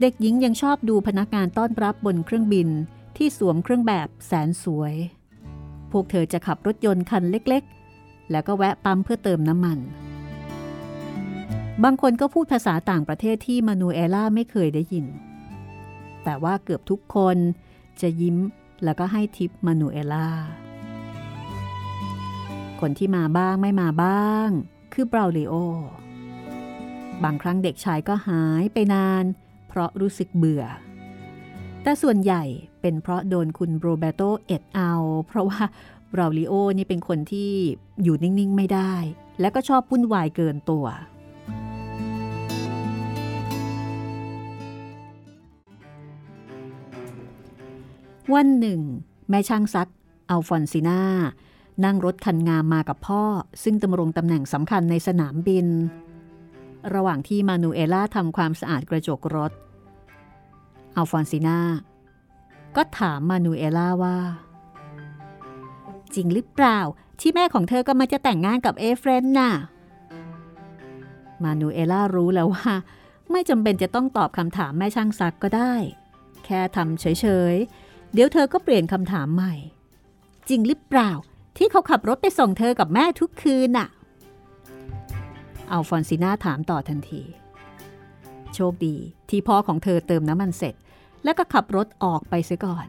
[0.00, 2.68] เด็กหญิงยังชอบดูพนักงานต้อนรับบนเครื่องบิน
[3.16, 4.94] ที่สวมเครื่องแบบแสนสวย
[5.92, 9.78] พวกเธอจะขับรถยนต์คันเล็กๆ แล้วก็แวะปั๊มเพื่อเติมน้ำมัน
[11.84, 15.06] บางคนก็พูดภาษาต่างประเทศที่มานูเอล่าไม่เคยได้ยิน
[16.24, 17.36] แต่ว่าเกือบทุกคน
[18.00, 18.36] จะยิ้ม
[18.84, 20.28] แล้วก็ให้ทิปมานูเอล่า
[22.80, 24.48] คนที่มาบ้างไม่มาบ้าง
[24.92, 25.54] คือบราวลิโอ
[27.24, 29.24] บางครั้งเด็กชายก็หายไปนาน
[29.68, 30.64] เพราะรู้สึกเบื่อ
[31.82, 32.42] แต่ส่วนใหญ่
[32.80, 34.92] เป็นเพราะโดนคุณโรเบโตเอ็ดเอา
[35.26, 35.62] เพราะว่า
[36.12, 37.52] บราวลิโอนี่เป็นคนที่
[38.02, 38.94] อยู่นิ่ง ๆ ไม่ได้
[39.40, 40.86] และก็ชอบวุ่นวายเกินตัว
[48.32, 48.80] วันหนึ่ง
[49.30, 49.90] แม่ช่างซัก
[50.30, 51.00] อัลฟอนซินา
[51.84, 53.22] นั่งรถคันงามมากับพ่อ
[53.62, 55.66] ซึ่งดำรงตำแหน่งสำคัญในสนามบิน
[56.94, 59.52] ระหว่างที่มานูเอล่าทำความสะอาดกระจกรถ
[60.96, 61.58] อัลฟอนซินา
[62.76, 64.18] ก็ถามมานูเอล่าว่า
[66.14, 66.78] จริงหรือเปล่า
[67.20, 69.52] ที่แม่ของเธอกำลังจะแต่งงานกับเอเฟรนน่ะ
[71.42, 72.70] มานูเอล่ารู้แล้วว่า
[73.30, 75.74] ไม่จำเป็นจะต้องตอบคำถามแม่ช่างซักก็ได้
[76.44, 77.83] แค่ทำเฉยๆ
[78.14, 79.54] เดี๋ยวเธอก็เปลี่ยนคำถามใหม่
[80.48, 81.10] จริงหรือเปล่า
[81.56, 83.88] ที่เขาขับรถไปส่งเธอกับแม่ทุกคืนน่ะ
[85.70, 87.22] อัลฟอนซิน่าถามต่อทันที
[88.54, 88.96] โชคดี
[89.30, 90.74] ที่พ่อของเธอเติมน้ำมันเสร็จ
[91.24, 92.86] แล้วก็ขับรถออกไปเสียก่อน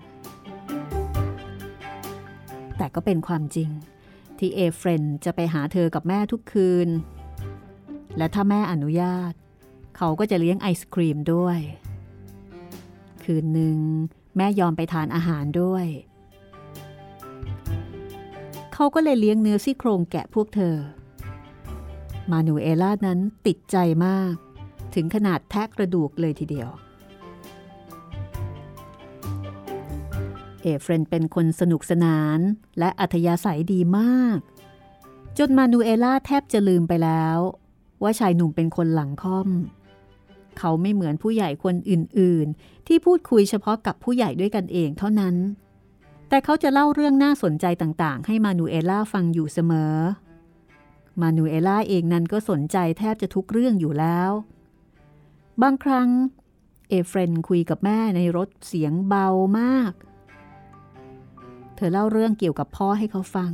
[2.77, 3.69] แต่ก็เป็นความจริง
[4.37, 6.89] ที่เอเฟรนจะไปหาเธอกับแม่ทุกคืน
[8.17, 9.33] และถ้าแม่อนุญาต
[9.97, 11.59] เขาก็จะเลี้ยงไอศครีมด้วย
[13.23, 13.77] คืนหนึ่ง
[14.37, 15.85] แม่ยอมไปทานอาหารด้วย
[18.73, 20.75] เขาก็เลยเลี้ยงเนื้อซี่โครงแกะพวกเธอ
[22.31, 24.33] มานูเอล่านั้นติดใจมาก
[24.95, 26.69] ถึงขนาดแทะกระดูกเลยทีเดียว
[30.61, 32.39] เอเฟรนเป็นคนสนุกสนาน
[32.79, 34.37] และอัธยาศัยดีมาก
[35.37, 37.37] จนมานูเอล่าแทบจะลืมไปแล้ว
[38.03, 39.49] ว่าชายหนุ่มเป็นคนหลังค่อม
[40.59, 45.35] เขาไม่เหมือนผู้ใหญ่คนอื่นๆ ที่พูดคุยเฉพาะกับผู้ใหญ่ด้วยกันเองเท่านั้น
[46.29, 49.95] แต่เขาจะเล่าเรื่องน่าสนใจต่างๆ ให้มานูเอล่าฟังอยู่เสมอ
[51.21, 54.31] มานูเอล่าเองนั้นก็สนใจแทบจะทุกเรื่องอยู่แล้ว
[55.61, 56.09] บางครั้ง
[56.89, 59.27] เอเฟรนคุยกับแม่ในรถเสียงเบา
[59.59, 59.93] มาก
[61.75, 63.51] เธอเล่าเรื่องเกี่ยวกับพ่อให้เขาฟัง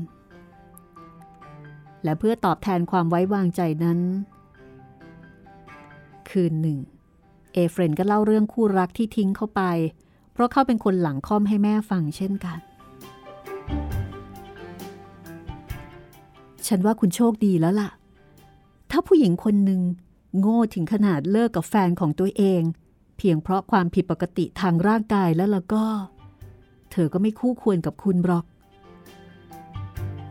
[2.03, 3.99] และเพื่อตอบแทนความไว้วางใจนั้น
[6.31, 6.79] คืนหนึ่ง
[7.53, 9.61] เอเฟรนก็เล่าเรื่องคู่รักที่ทิ้งเขาไป
[10.33, 12.59] เพราะเขาเป็นคนหลังค่อมให้แม่ฟังเช่นกัน
[16.67, 17.89] ฉันว่าคุณโชคดีแล้วล่ะ
[18.91, 19.81] ถ้าผู้หญิงคนหนึ่ง
[20.39, 22.61] โง่ถึงขนาดเลิกกับแฟนของตัวเอง
[23.17, 25.85] เพียงเพราะความผิดปกติทางร่างกายแล้วล่ะก็
[26.91, 28.45] เธอก็ไม่คู่ควรกับคุณหรอก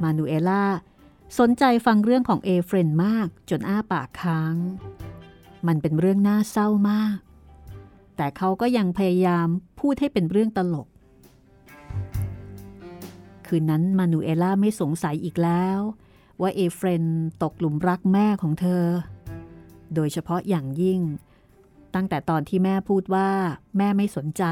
[0.02, 0.64] มานูเอล่า
[1.38, 4.54] สนใจฟังเรื่องของเอเฟรนมากจนอ้าปากค้าง
[5.66, 7.16] มันเป็นเรื่องน่าเศร้ามาก
[8.16, 9.46] แต่เขาก็ยังพยายาม
[9.80, 10.88] พูดให้เป็นเรื่องตลก
[13.46, 15.78] คืนนั้นมานูเอล่าไม่สงสัยอีกแล้ว
[16.40, 17.04] ว่าเอเฟรน
[17.42, 18.84] ตกหลุมรักแม่ของเธอ
[19.94, 21.00] โดยเฉพาะอย่างยิ่ง
[21.94, 23.28] ตั้งแต่ตอนที่แม่พูดว่า
[23.78, 24.44] แม่ไม่สนใจ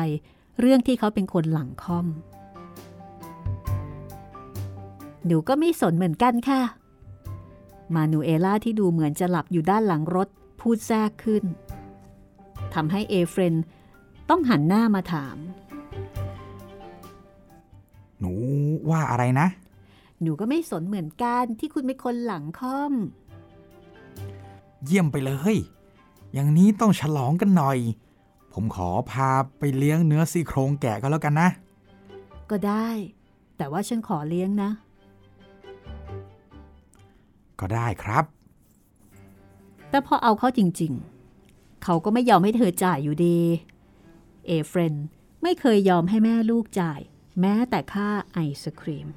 [0.61, 2.07] เรื่องที่เขาเป็นคนหลังคอม
[5.27, 6.63] หนูก็ไม่สนเหมือนกันค่ะ
[7.95, 10.29] มานูเอล่าที่ดูเหมือนจะหลับอยู่ด้านหลังรถ
[10.61, 11.45] พูดแทรกขึ้น
[12.75, 13.55] ทำให้เอเฟรน
[14.31, 15.37] ต้องหันหน้ามาถาม
[18.21, 18.33] หนู
[18.91, 19.47] ว่าอะไรนะ
[20.23, 22.93] หนูก็ไม่สนเหมือนกันที่คุณเป็นคนหลังค่อม
[24.85, 25.57] เยี่ยมไปเลย
[26.33, 27.79] อย่างนี้ต้องฉลองกันหน่อย
[28.53, 31.49] ผมขอพาไปเลี้ยงเนื้อซี่โครงแกะก็แล้วกันนะ
[32.51, 32.89] ก็ได้
[33.57, 34.71] แต่ว่าฉันขอเลี้ยงนะ
[37.61, 38.25] ก็ได้ครับ
[39.91, 43.41] แต่พอเอาเข้าจริงๆ เขาก็ไม่ยอมให้เธอจ่ายอยู่ดี
[44.47, 44.95] เอเฟรน
[45.43, 47.01] ไม่เคยยอมให้แม่ลูกจ่าย
[47.41, 49.09] แม้แต่ค่าไอศครีม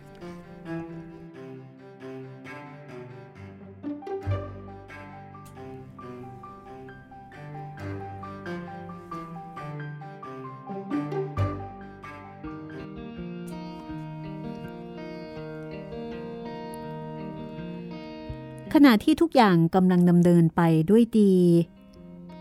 [18.75, 21.35] ขณะที่ทุกอย่างกำลังดำเนินไปด้วยดี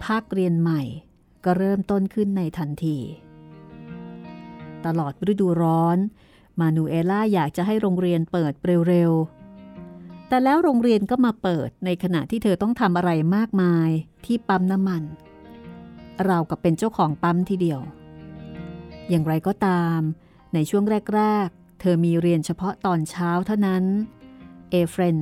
[0.04, 0.82] ภาคเรียนใหม่
[1.44, 2.98] ก็เริ่มต้นขึ้นในทันที
[4.86, 5.98] ตลอดฤดูร้อน
[6.60, 8.52] มานูเอล่าอยากจะให้โรงเรียนเปิด
[8.88, 13.88] เร็วๆ แต่แล้วโรงเรียนก็มาเปิดในขณะที่เธอต้องทำอะไรมากมาย
[14.24, 15.02] ที่ปั๊มน้ำมัน
[16.24, 17.80] เรากับเป็นเจ้าของปั๊มทีเดียว
[19.08, 20.00] อย่างไรก็ตาม
[20.54, 23.84] ในช่วงแรก ๆ เธอมีเรียนเฉพาะตอนเช้าเท่านั้น
[24.70, 25.16] เอเฟรน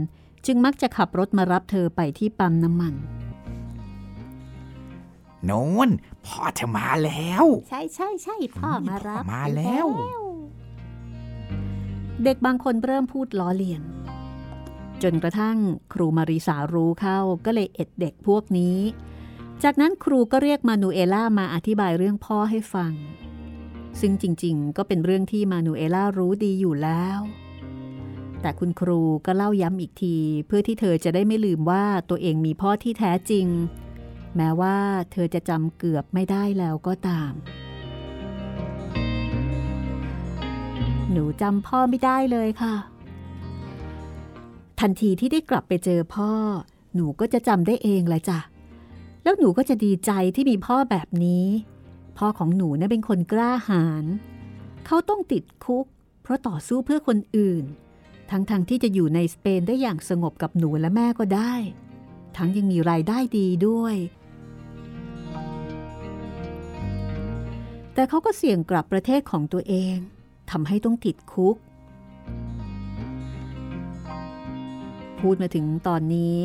[0.49, 2.95] จึงมักจะขับรถมารับเธอไปที่ปั๊มน้ำมัน
[5.45, 5.89] โน้น
[6.27, 9.89] พ่อเธอมาแล้ว ใช่ใช่ใช่พ่อมารับพ่อมาแล้วว
[12.25, 13.83] เด็กบางคนเริ่มพูดล้อเลียน
[15.03, 15.57] จนกระทั่ง
[15.93, 18.79] ครูมาริสารู้เข้าก็เลยเอ็ดเด็กพวกนี้
[19.63, 22.93] จากนั้นครูก็เรียกมานูเอล่ามาอธิบายเรื่องพ่อให้ฟัง
[24.01, 27.21] ซึ่งจริงๆ ก็เป็นเรื่องที่มานูเอล่ารู้ดีอยู่แล้ว
[28.42, 33.46] แต่คุณครูก็เล่าย้ำอีกที เพื่อที่เธอจะได้ไม่ลืมว่าตัวเองมีพ่อที่แท้จริง
[34.37, 34.77] แม้ว่า
[35.12, 37.33] เธอจะจำเกือบไม่ได้แล้วก็ตาม
[41.12, 42.74] หนูจำพ่อไม่ได้เลยค่ะ
[44.81, 46.31] ทันทีที่ได้กลับไปเจอพ่อ
[46.94, 48.38] หนูก็จะจำได้เองแหละจ้ะ
[49.22, 51.46] แล้วหนูก็จะดีใจที่มีพ่อแบบนี้
[52.18, 54.05] พ่อของหนูน่ะเป็นคนกล้าหาญ
[54.87, 55.87] เขาต้องติดคุก
[56.22, 57.64] เพราะต่อสู้เพื่อคนอื่น
[58.31, 61.53] ทั้งๆทที่จะอยู่ในสเปนได้อย่างสงบกับหนูและแม่ก็ได้
[62.37, 63.97] ทั้งยังมีรายได้ดีด้วย
[67.95, 69.97] แต่เขาก็เสี่ยงกลับประเทศของตัวเอง
[70.51, 71.57] ทำให้ต้องติดคุก
[75.21, 76.41] พูดมาถึงตอนนี้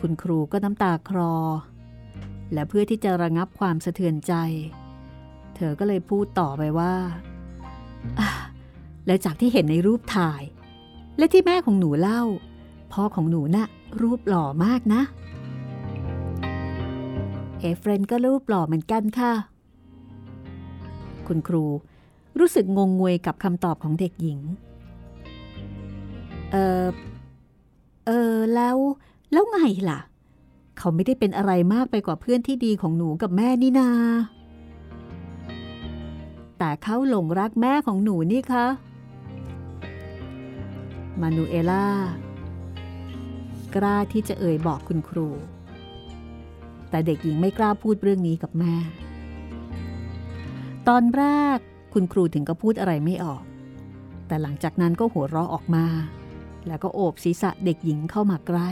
[0.00, 1.36] คุณครูก็น้ำตาคลอ
[2.52, 4.34] และเพื่อที่จะระงับความสะเทือนใจ
[5.56, 6.94] เธอก็เลยพูดต่อไปว่า
[9.06, 10.42] และจากที่เห็นในรูปถ่าย
[11.18, 12.22] และที่แม่ของหนูเล่า
[12.92, 13.66] พ่อของหนูนะ่ะ
[14.00, 15.02] รูปหล่อมากนะ
[17.60, 19.32] เอเฟรนก็รูปหล่อเหมือนกันค่ะ
[21.26, 21.64] คุณครู
[22.38, 24.40] รู้สึกงงงวยกับคำตอบของเด็กหญิง
[26.52, 26.86] เออ
[28.06, 28.76] เออแล้ว
[29.32, 29.58] แล้วไง
[29.90, 30.00] ล่ะ
[30.78, 33.88] เขาไม่ได้เป็นอะไรมากไปกว่าเพื่อนที่ดีของหนูกับแม่นี่นา
[36.58, 38.66] แต่เขาหลงรักแม่ของหนูนี่คะ
[41.20, 41.86] มานูเอล่า
[43.74, 45.28] กล้าที่จะเอ่ยบอกคุณครู
[46.90, 48.74] แต่เด็กหญิงไม่กล้าพูดเรื่องนี้กับแม่
[50.88, 51.24] ตอนแร
[51.56, 51.58] ก
[51.94, 53.42] คุณครูถึงก็พูดอะไรไม่ออก
[54.26, 55.86] แต่หลังจากนั้นก็หัวเราะออกมา
[56.66, 58.68] แล้วก็โอบศีรษะเด็กหญิงเข้ามาใกล้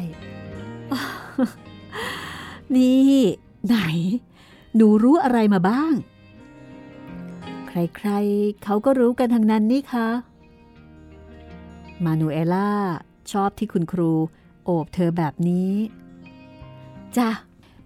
[2.76, 3.18] นี่
[3.66, 3.76] ไหน
[4.76, 5.92] หนูรู้อะไรมาบ้าง
[7.66, 10.08] ใครๆ เขาก็รู้กันทั้งนั้นนี่คะ
[12.04, 12.70] มานูเอล่า
[13.32, 14.12] ชอบที่คุณครู
[14.64, 15.72] โอบเธอแบบนี้
[17.16, 17.30] จ้ะ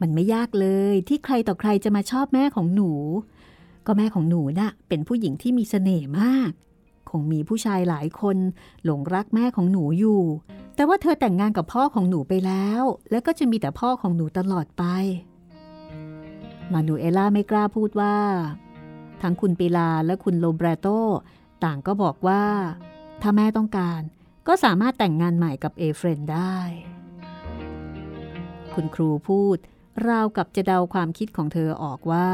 [0.00, 2.90] มันไม่ยากเลยที่ใครต่อใครจะมาชอบแม่ของหนู
[3.86, 6.50] ก็แม่ของหนูน่ะเป็นผู้หญิงที่มีเสน่ห์มาก
[7.10, 8.36] คงมีผู้ชายหลายคน
[8.84, 10.22] หลงรักแม่ของหนูอยู่
[10.74, 14.84] แต่ว่าเธอแต่งงานกับพ่อของหนูไปแล้ว แล้วก็จะมีแต่พ่อของหนูตลอดไป
[16.72, 18.16] มานูเอล่าไม่กล้าพูดว่า
[19.22, 20.88] ทั้งคุณปิลาและคุณโลเบรโต
[21.64, 22.42] ต่างก็บอกว่า
[23.26, 24.02] ถ้าแม่ต้องการ
[24.48, 26.58] ก็สามารถแต่งงานใหม่กับเอเฟรนได้
[28.74, 29.56] คุณครูพูด
[30.08, 32.30] ราวกับจะเดาความคิดของเธอออกว่า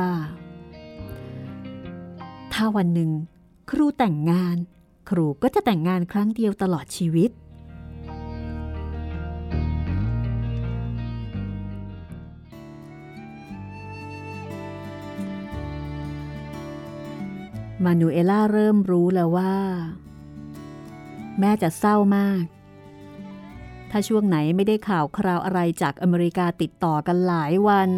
[2.52, 3.10] ถ้าวันหนึ่ง
[3.70, 4.56] ครูแต่งงาน
[5.10, 7.30] ครูก็จะแต่งงานครั้งเดียวตลอดชีวิต
[17.84, 19.54] มานูเอล่าเริ่มรู้แล้วว่า
[21.40, 22.44] แม่จะเศร้ามาก
[23.90, 27.88] ถ้าช่วงไหนไม่ได้ข่าวคราวอะไรจากอเมริกาติดต่อกันหลายวัน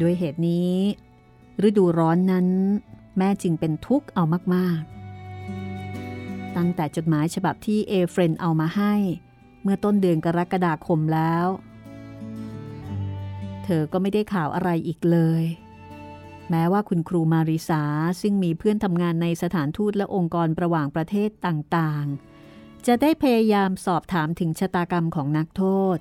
[0.00, 0.74] ด้วยเหตุนี้
[1.66, 2.46] ฤดูร้อนนั้น
[3.18, 8.94] แม่จึงเป็นทุกข์เอามากๆ ตั้งแต่จดหมายฉบับที่เอเฟรนเอามาให้
[9.62, 11.46] เมื่อต้นเดือนกรกฎาคมแล้ว
[13.64, 15.44] เธอก็ไม่ได้ข่าวอะไรอีกเลย
[16.50, 17.82] แม้ว่าคุณครูมาริสา
[18.20, 25.64] ซึ่งมีเพื่อนทำงานในสถานทูตและองค์กรระหว่างประเทศต่างๆ จะได้พยายามสอบถามถึงชะตากรรมของนักโท
[25.96, 25.98] ษ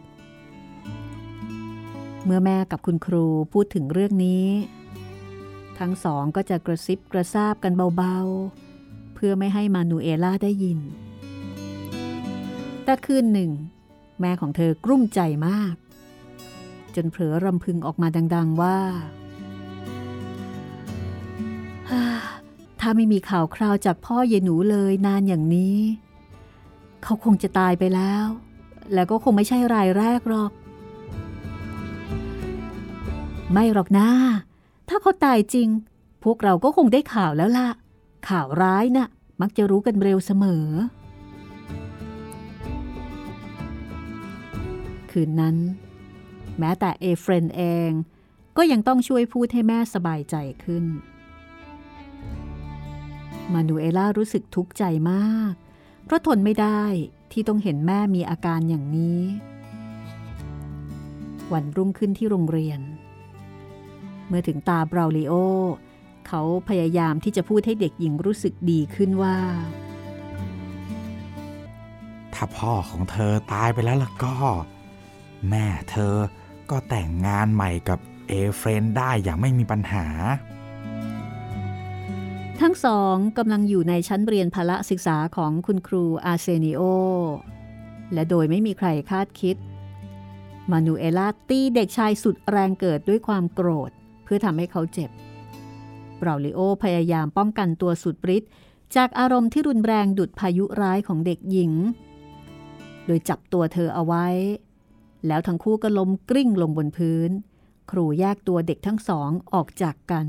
[2.26, 4.48] เมื่อแม่กับคุณครูพูดถึงเรื่องนี้
[5.80, 10.80] ทั้งสองก็จะกระซิบกระซาบกันเบาๆ เพื่อไม่ให้มานูเอล่าได้ยิน
[12.84, 13.52] แต่คืนหนึ่ง
[14.22, 15.76] แม่ของเธอกลุ้มใจมาก
[16.96, 18.80] จนเผลอรำพึงออกมาดัง ๆว่า
[22.90, 25.80] ถ้าไม่มีข่าวคราวจากพ่อเยหนูเลยนานอย่างนี้
[27.04, 28.26] เขาคงจะตายไปแล้ว
[28.94, 30.52] แล้วก็คงไม่ใช่รายแรกหรอก
[33.52, 34.10] ไม่หรอกนะ
[34.90, 35.68] ถ้าเขาตายจริง
[36.24, 37.70] พวกเราก็คงได้ข่าวแล้วล่ะ
[38.30, 39.08] ข่าวร้ายนะ่ะ
[39.42, 40.66] มักจะรู้กันเร็วเสมอ
[45.12, 45.58] คืนนั้น
[46.60, 47.90] แม้แต่เอเฟรนเอง
[48.58, 50.86] ก็ยังต้องช่วยพูดให้แม่สบายใจขึ้น
[53.54, 55.54] มานูเอล่ารู้สึกทุกข์ใจมาก
[56.06, 56.84] เพราะทนไม่ได้
[57.32, 59.22] ที่ต้องเห็นแม่มีอาการอย่างนี้
[61.54, 62.80] วันรุ่งขึ้นที่โรงเรียน
[64.28, 65.34] เมื่อถึงตาบราวลิโอ
[66.28, 69.38] เขาพยายามที่จะพูดให้เด็กหญิงรู้สึกดีขึ้นว่า
[72.34, 74.36] ถ้าพ่อของเธอตายไปแล้วล่ะก็
[75.50, 76.16] แม่เธอ
[76.70, 80.06] ก็แต่งงานใหม่กับเอเฟรนได้อย่างไม่มีปัญหา
[82.62, 86.82] ทั้งสองกำลังอยู่ในชั้นเรียนพลศึกษาของคุณครูอาเซนิโอ
[88.14, 89.56] และโดยไม่มีใครคาดคิด
[90.72, 93.92] มานูเอล่าตีเด็กชายสุดแรงเกิดด้วยความโกรธ
[94.24, 95.10] เพื่อทำให้เขาเจ็บ
[96.18, 98.52] เบราลิโอพยายามป้องกันตัวสุดฤทธิ์
[98.96, 101.72] จากอารมณ์ที่รุนแรงดุดพายุร้ายของเด็กหญิง
[103.06, 104.28] โดยจับตัวเธอเอาไว้
[105.28, 107.30] แล้วทั้งคู่ก็ล้มกลิ้งลงบนพื้น
[107.92, 110.28] ครูแยกตัวเด็กทั้งสองออกจากกัน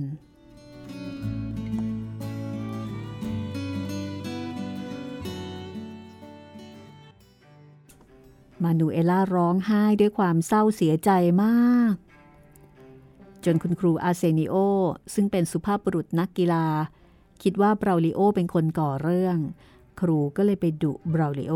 [8.62, 11.10] มานูเอล่าร้องไห้ด้วยความเศร้าเสียใจ
[11.42, 11.94] มาก
[13.44, 14.54] จนคุณครูอาเซนิโอ
[15.14, 16.66] ซึ่งเป็นสุภาพบุรุษนักกีฬา
[17.42, 19.38] คิดว่าเบราลิโอเป็นคนก่อเรื่อง
[20.00, 21.54] ครูก็เลยไปดุเบราลิโอ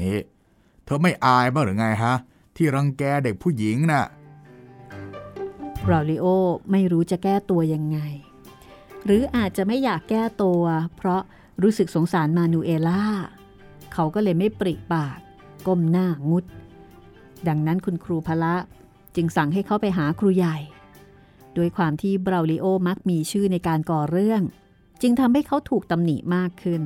[0.00, 0.18] นี่
[0.84, 2.14] เธอไม่อายบ้างหรือไงฮะ
[2.56, 4.04] ที่รังแกเด็กผู้หญิงน่ะ
[5.84, 6.26] บราลิโอ
[6.70, 7.98] ไม่รู้จะแก้ตัวยังไง
[9.04, 10.62] หรืออาจจะไม่อยากแก้ตัว
[10.96, 11.22] เพราะ
[11.62, 13.04] รู้สึกสงสารมานูเอล่า
[13.92, 15.18] เขาก็เลยไม่ปริปาก
[15.66, 16.44] ก้มหน้างุด
[17.48, 18.56] ดังนั้นคุณครูพละ
[19.16, 20.56] จึงสั่งให้เขาไปหาครูใหญ่
[21.54, 24.42] โดยความที่เบราลิโอมักมีชื่อในการก่อเรื่อง
[25.02, 26.82] จึงทำให้เขาถูกตำหนิมากขึ้น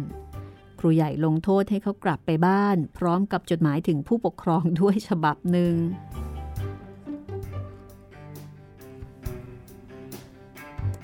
[0.79, 5.75] ครูใหญ่ลงโทษให้เขากลับไปบ้าน พร้อมกับจดหมายถึงผู้ปกครองด้วยฉบับหนึ่ง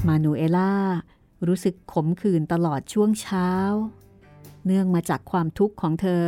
[0.09, 0.75] มานูเอล่า
[1.47, 3.51] รู้สึกขมขื่นตลอดช่วงเช้า
[4.67, 6.23] เนื่องมาจากความทุกข์ของเธอ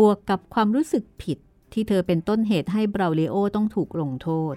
[0.00, 1.38] บวกกับความรู้สึกผิด
[1.72, 4.54] ที่เธอเป็นต้นเหตุให้เบราเลโอต้องถูกลงโทษ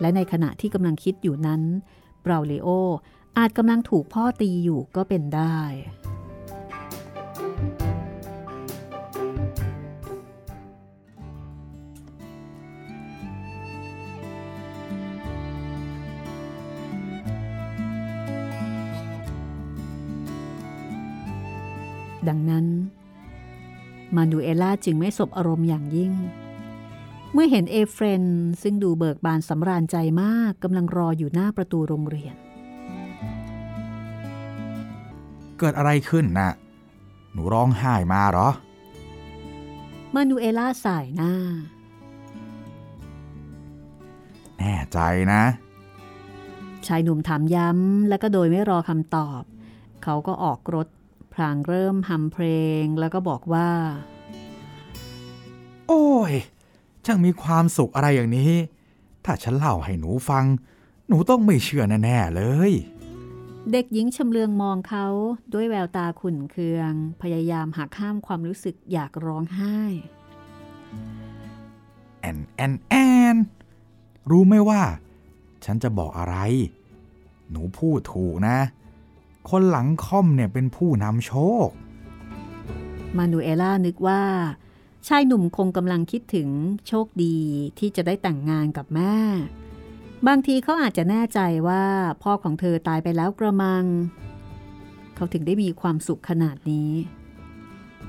[0.00, 1.62] และในขณะที่กำลังคิดอยู่นั้น
[2.22, 2.68] เบราเลโอ
[3.38, 5.58] อาจกำลังถูกพ่อตีอยู่ก็เป็นได้
[22.28, 22.66] ดังนั้น
[24.16, 26.12] มานูเอล่าจึงไม่สบอารมณ์อย่างยิ่ง
[27.32, 28.22] เมื่อเห็นเอเฟรน
[28.62, 32.34] ซึ่งดูเบิกบานสำราญใจมากกำลังรออยู่หน้าประตูโรงเรียน
[35.58, 36.52] เกิดอะไรขึ้นน่ะ
[37.32, 38.48] หนูร้องไห้มาเหรอ
[40.14, 41.32] มานูเอล่าส่ายหน้า
[44.58, 44.98] แน่ใจ
[45.32, 45.42] นะ
[46.86, 49.42] ชายหนุ่มถามย้ำและก็โดยไม่รอคำตอบ
[50.04, 50.99] เขาก็ออกรถพ
[51.42, 52.44] ลางเริ่มฮัมเพล
[52.82, 53.70] งแล้วก็บอกว่า
[55.88, 56.34] โอ้ย
[57.04, 58.52] ช่างมีความสุขอะไรอย่างนี้
[59.24, 60.44] ถ้าฉันเล่าให้หนูฟัง
[61.08, 62.72] หนูต้องไม่เชื่อแน่ๆเลย
[63.72, 65.06] เด็กหญิงชำเลืองมองเขา
[65.54, 69.80] ด้วยแววตาขุ่นเคือง พยายามหักห้ามความรู้สึกอยากร้องไห้
[72.20, 72.94] แอนแอนแอ
[73.34, 73.36] น
[74.30, 74.82] รู้ไหมว่า
[75.64, 76.36] ฉันจะบอกอะไร
[77.50, 78.58] หนูพูดถูกนะ
[79.50, 81.32] คนหลังค่อมเนี่ยเป็นผู้นำโช
[81.66, 81.68] ค
[83.16, 84.22] มานูเอล่านึกว่า
[85.08, 86.48] ชายหนุ่มคงกำลังคิดถึง
[86.88, 87.36] โชคดี
[87.78, 89.14] ที่จะได้แต่งงานกับแม่
[90.26, 91.84] บางทีเขาอาจจะแน่ใจว่า
[92.22, 93.84] พ่อของเธอตายไปแล้วกระมัง
[95.14, 96.90] เขาถึงได้มีความสุขขนาดนี้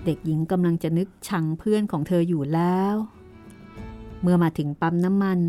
[0.05, 2.95] เด็กหญิงกำลังจะนึกชังเพื่อนของเธออยู่แล้ว
[4.21, 5.39] เมื่อมาถึงปั๊มน้ำมัน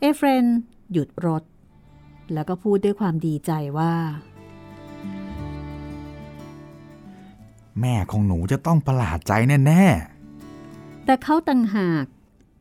[0.00, 0.44] เอเฟรน
[0.92, 1.42] หยุดรถ
[2.32, 3.94] แล้วก็พูดด้วยความดีใจว่า
[7.80, 9.32] แม่ของหนูจะต้องประหลาดใจ
[9.66, 12.04] แน่ๆ แต่เขาต่างหาก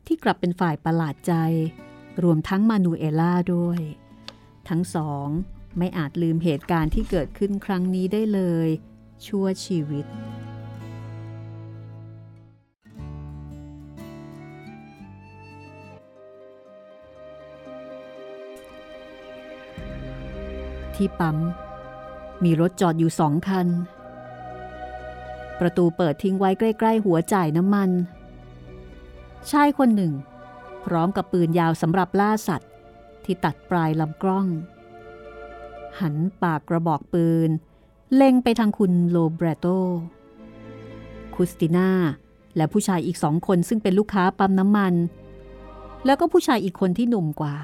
[0.08, 1.34] ที่กลับเป็นฝ่ายประหลาดใจ
[2.23, 3.82] รวมทั้งมานูเอล่าด้วย
[4.69, 5.28] ทั้งสอง
[5.78, 8.67] ไม่อาจลืมเหตุการณ์ที่เกิดขึ้นครั้งนี้ได้เลย
[9.26, 10.06] ชั่วชีวิต
[20.95, 21.38] ที่ปั๊ม
[22.43, 23.68] มีรถจอดอยู่สองคัน
[25.64, 27.89] ประตูเปิดทิ้งไว้ใกล้ๆหัวจ่ายน้ำมัน
[29.51, 30.14] ชายคนหนึ่ง
[30.86, 32.72] พร้อมกับปืนยาวสำหรับล่าสัตว์
[33.26, 34.47] ที่ตัดปลายลำกล้อง
[35.99, 37.49] หันปากกระบอกปืน
[38.16, 39.68] เล็งไปทางคุณโลเบรโต
[41.36, 41.89] คุสติน่า
[42.55, 44.93] และผู้ชายอีกสองคนซึ่งเป็นลูกค้าปั๊มน้ำมัน
[46.05, 47.55] แล้วก็ผู้ชายอีกคนที่หนุ่มกว่า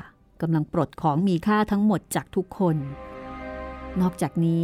[0.41, 2.75] กำลังปลดของมีค่าทั้งหมดจากทุกคน
[4.01, 4.63] นอกจากนี้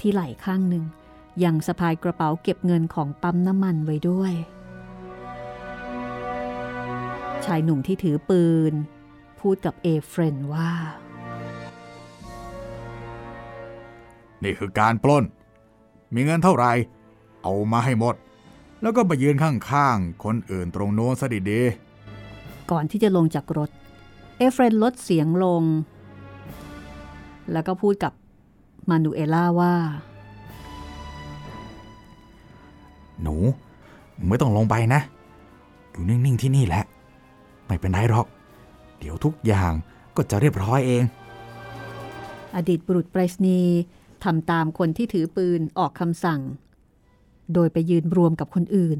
[0.00, 0.84] ที่ไหล่ข้างหนึ่ง
[1.44, 4.32] ยังสะพายกระเป๋าเก็บเงินของปั๊มน้ำมันไว้ด้วย
[7.44, 8.72] ชายหนุ่มที่ถือปืน
[9.40, 10.72] พูดกับเอเฟรนว่า
[14.42, 15.24] นี่คือการปล้น
[16.14, 16.72] มีเงินเท่าไหร่
[17.42, 18.14] เอามาให้หมด
[18.82, 21.60] แล้วก็ไปยืนข้างๆ คนอื่นตรงโน้นซะดี
[22.70, 23.70] ก่อนที่จะลงจากรถ
[24.38, 25.62] เอเฟรนลดเสียงลง
[27.52, 28.12] แล้วก็พูดกับ
[28.90, 29.74] มานูเอล่าว่า
[33.22, 33.36] หนู
[34.28, 35.00] ไม่ต้องลงไปนะ
[35.90, 36.84] อยู่นิ่ง ๆ ที่นี่แหละ
[37.66, 38.26] ไม่เป็นไรหรอก
[38.98, 39.72] เดี๋ยวทุกอย่าง
[40.16, 41.04] ก็จะเรียบร้อยเอง
[42.56, 43.76] อดีตบุรุษไปรษณีย์
[44.24, 46.40] ทำตามคนที่ถือปืนออกคำสั่ง
[47.54, 48.98] โดยไปยืนรวมกับคนอื่น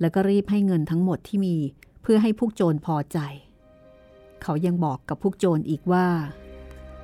[0.00, 1.56] แล้วก็รีบให้เงินทั้งหมดที่มี
[2.02, 3.18] เพื่อให้พวกโจรพอใจ
[4.42, 6.06] เขายังบอกกับพวกโจรอีกว่า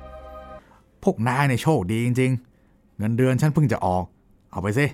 [0.05, 2.31] ๆพวกนายในยโชคดีจริง
[2.65, 4.05] ๆ เงินเดือนฉันเพิ่งจะออก
[4.51, 4.85] เอาไปสิ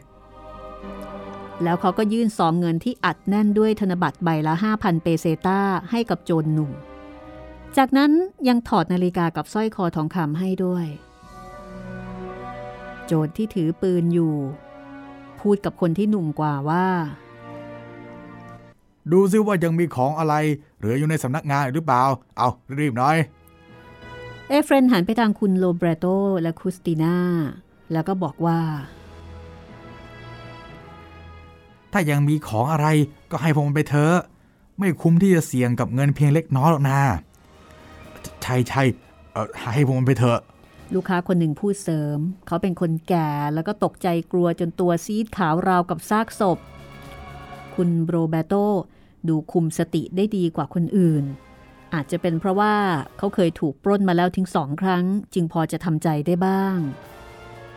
[1.63, 5.59] แล้วเขาก็ยื่นซองเงินที่อัดแน่นด้วยธนบัตรใบละ 5,000 เปเซตา
[5.91, 6.71] ให้กับโจรหนุ่ม
[7.77, 8.11] จากนั้น
[8.47, 10.85] ยังถอดนาฬิกากับสร้อยคอทองคำให้ด้วย
[13.05, 14.35] โจรที่ถือปืนอยู่
[15.39, 16.87] พูดกับคนที่หนุ่มกว่าว่า
[19.11, 20.33] ดูซิว่ายังมีของอะไร
[20.77, 22.03] เหลืออยู่ในสำนักงานหรือเปล่า
[22.37, 22.49] เอา
[22.79, 23.17] รีบหน่อย
[24.49, 26.05] เอเฟรนหันไปทางคุณโลเบรโต
[26.41, 27.17] และคุสติน่า
[27.93, 28.59] แล้วก็บอกว่า
[31.91, 32.87] ถ้ายังมีของอะไร
[33.31, 34.15] ก็ให้ผมไปเถอะ
[34.77, 36.99] ไม่คุ้มที่จะเสี่ยงกับเงินเพียงเล็กน้อยหรอกนะ
[38.41, 38.83] ใช่ใช่
[39.31, 40.39] เออให้ผมไปเถอะ
[40.93, 42.17] ลูกค้าคนหนึ่งพูดเสริม
[42.47, 46.59] เขาเป็นคนแก่แล้วก็ตกใจกลัวจนตัวซีดขาวราวกับซากศพ
[47.75, 48.53] คุณโรเบโต
[49.27, 51.23] ดูคุมสติได้ดีกว่าคนอื่น
[51.93, 52.75] อาจจะเป็นเพราะว่า
[53.17, 56.77] เขาเคยถูกปล้นมาแล้วถึงสองครั้ง จึงพอจะทำใจได้บ้าง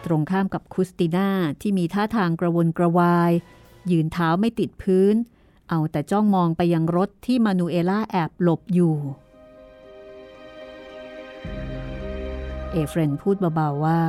[0.04, 1.28] ตรงข้ามกับคุสติน่า
[1.60, 3.32] ที่มีท่าทางกระวนกระวาย
[3.91, 5.14] ยืนเท้าไม่ติดพื้น
[5.70, 8.95] เอาแต่จ้องมองไปยังรถที่มานูเอล่าแอบหลบอยู่
[12.72, 14.01] เอเฟรนพูดเบาๆว่า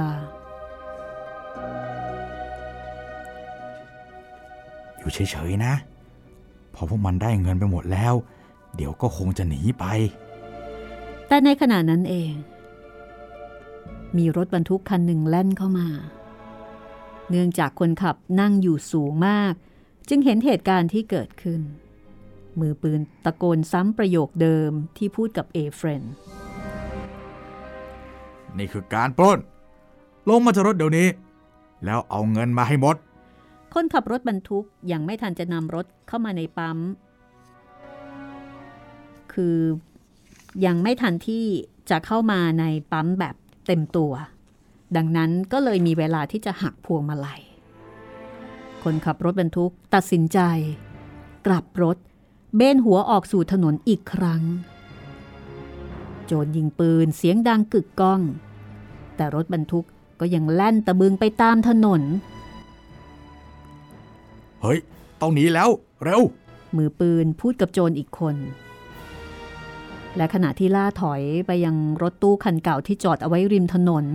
[4.98, 5.74] อยู่เฉยๆนะ
[6.74, 8.14] พอพวกมันได้เงินไปหมดแล้ว
[8.76, 9.86] เดี๋ยวก็คงจะหนีไป
[11.28, 12.34] แต่ในขณะนั้นเอง
[14.18, 15.88] มีรถบรรทุกคันหนึ่งแล่นเข้ามา
[17.30, 19.54] เนื่องจากคนขับนั่งอยู่สูงมาก
[20.10, 21.62] จึงเห็นเหตุการณ์ที่เกิดขึ้น
[22.60, 26.02] มือปืนตะโกนซ้ำประโยคเดิมที่พูดกับเอเฟรน
[28.58, 29.40] นี่คือการปล้น
[30.30, 31.08] ลงมาจากรถเดี๋ยวนี้
[31.86, 32.96] แล้วเอาเงินมาให้หมด
[33.74, 36.78] คนขับรถบรรทุกยังไม่ทันจะนำรถเข้ามาในปั๊ม
[39.34, 39.58] คือ
[40.66, 41.46] ยังไม่ทันที่
[41.90, 43.36] จะเข้ามาในปั๊มแบบ
[43.68, 44.14] เต็มตัว
[44.96, 47.42] ดังนั้นก็เลยมีเวลาที่จะหักพวงมาลัย
[48.86, 50.40] คนขับรถบรรทุกตัดสินใจ
[51.48, 51.98] กลับรถ
[52.56, 54.44] เบนหัวออกสู่ถนนอีกครั้ง
[56.26, 58.22] โจรยิงปืนเสียงดังกึกก้อง
[59.16, 59.86] แต่รถบรรทุก
[60.20, 62.02] ก็ยังแล่นตะบึงไปตามถนน
[64.62, 64.80] เฮ้ย
[65.22, 65.70] ต้องหนีแล้ว
[66.04, 66.22] เร็ว
[66.76, 68.36] มือปืนพูดกับโจรอีกคน
[70.16, 74.06] และขณะที่ล่าถอยไปยังรถตู้คันเก่าที่จอดเอาไว้ริมถนน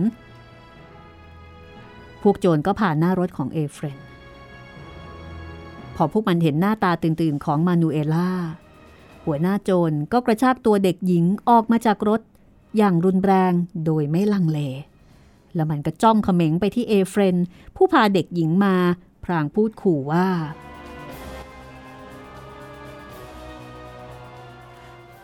[2.21, 4.10] พวกโจรก็ผ่านหน้ารถของเอเฟรนพ
[6.01, 8.31] อพวกมันเห็นหน้าตาตื่นๆของมานูเอล่า
[9.25, 12.21] หัวหน้าโจรก็กระชากตัวเด็กหญิงออกมาจากรถ
[12.77, 13.51] อย่างรุนแรง
[13.85, 14.59] โดยไม่ลังเล
[15.55, 17.35] แล้วมันก็จ้องเขม็งไปที่เอเฟรน
[17.75, 18.75] ผู้พาเด็กหญิงมา
[19.23, 20.27] พลางพูดขู่ว่า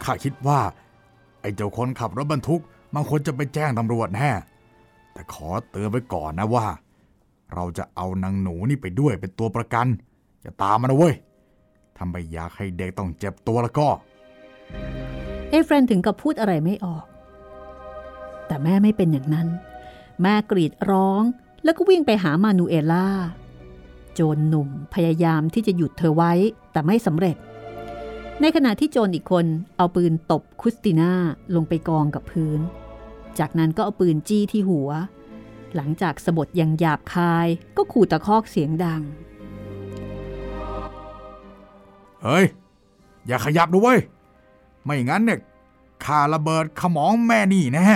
[0.04, 0.60] ข้าคิดว่า
[1.42, 2.62] ไอ้เจ้าคนขับรถบรรทุก
[2.94, 4.32] มันควรจะไปแจ้งตำรวจแน่
[5.14, 6.68] แต่ขอเตือนไว้ก่อนนะว่า
[7.54, 9.88] เราจะเอานางหนูนี่ไปด้วยเป็นตัวประกัน
[10.48, 11.16] อย่าตามมันนะเว้ย
[11.98, 13.88] ทำไปอยากให้เด็กต้องเจ็บตัวแล้วก็
[15.50, 17.06] เอเฟรนถึงกับพูดอะไรไม่ออก
[18.48, 19.48] แต่แม่ไม่เป็นอย่างนั้น
[20.22, 21.22] แม่กรีดร้อง
[21.64, 23.08] แล้วก็วิ่งไปหามานูเอล่า
[24.14, 26.34] โจรหนุ่มพยายามที่จะหยุดเธอไว้
[26.72, 27.38] แต่ไม่สำเร็จ
[28.42, 29.46] ในขณะที่โจรอีกคน
[29.78, 31.14] เอาปืนตบคุสติน่า
[31.56, 32.60] ลงไปกองกับพื้น
[33.40, 34.90] จากนั้นก็เอาปืนจี้ที่หัว
[35.76, 39.04] หลังจากสะบดอย่างหยาบคายก็ขู่ตะคอกเสียงดัง
[42.24, 42.46] เฮ้ย
[43.28, 43.98] อย่าขยับด้วย
[44.86, 45.40] ไม่งั้นเนี่ย
[46.06, 47.88] ข้าระเบิดขมองแม่นี่แน่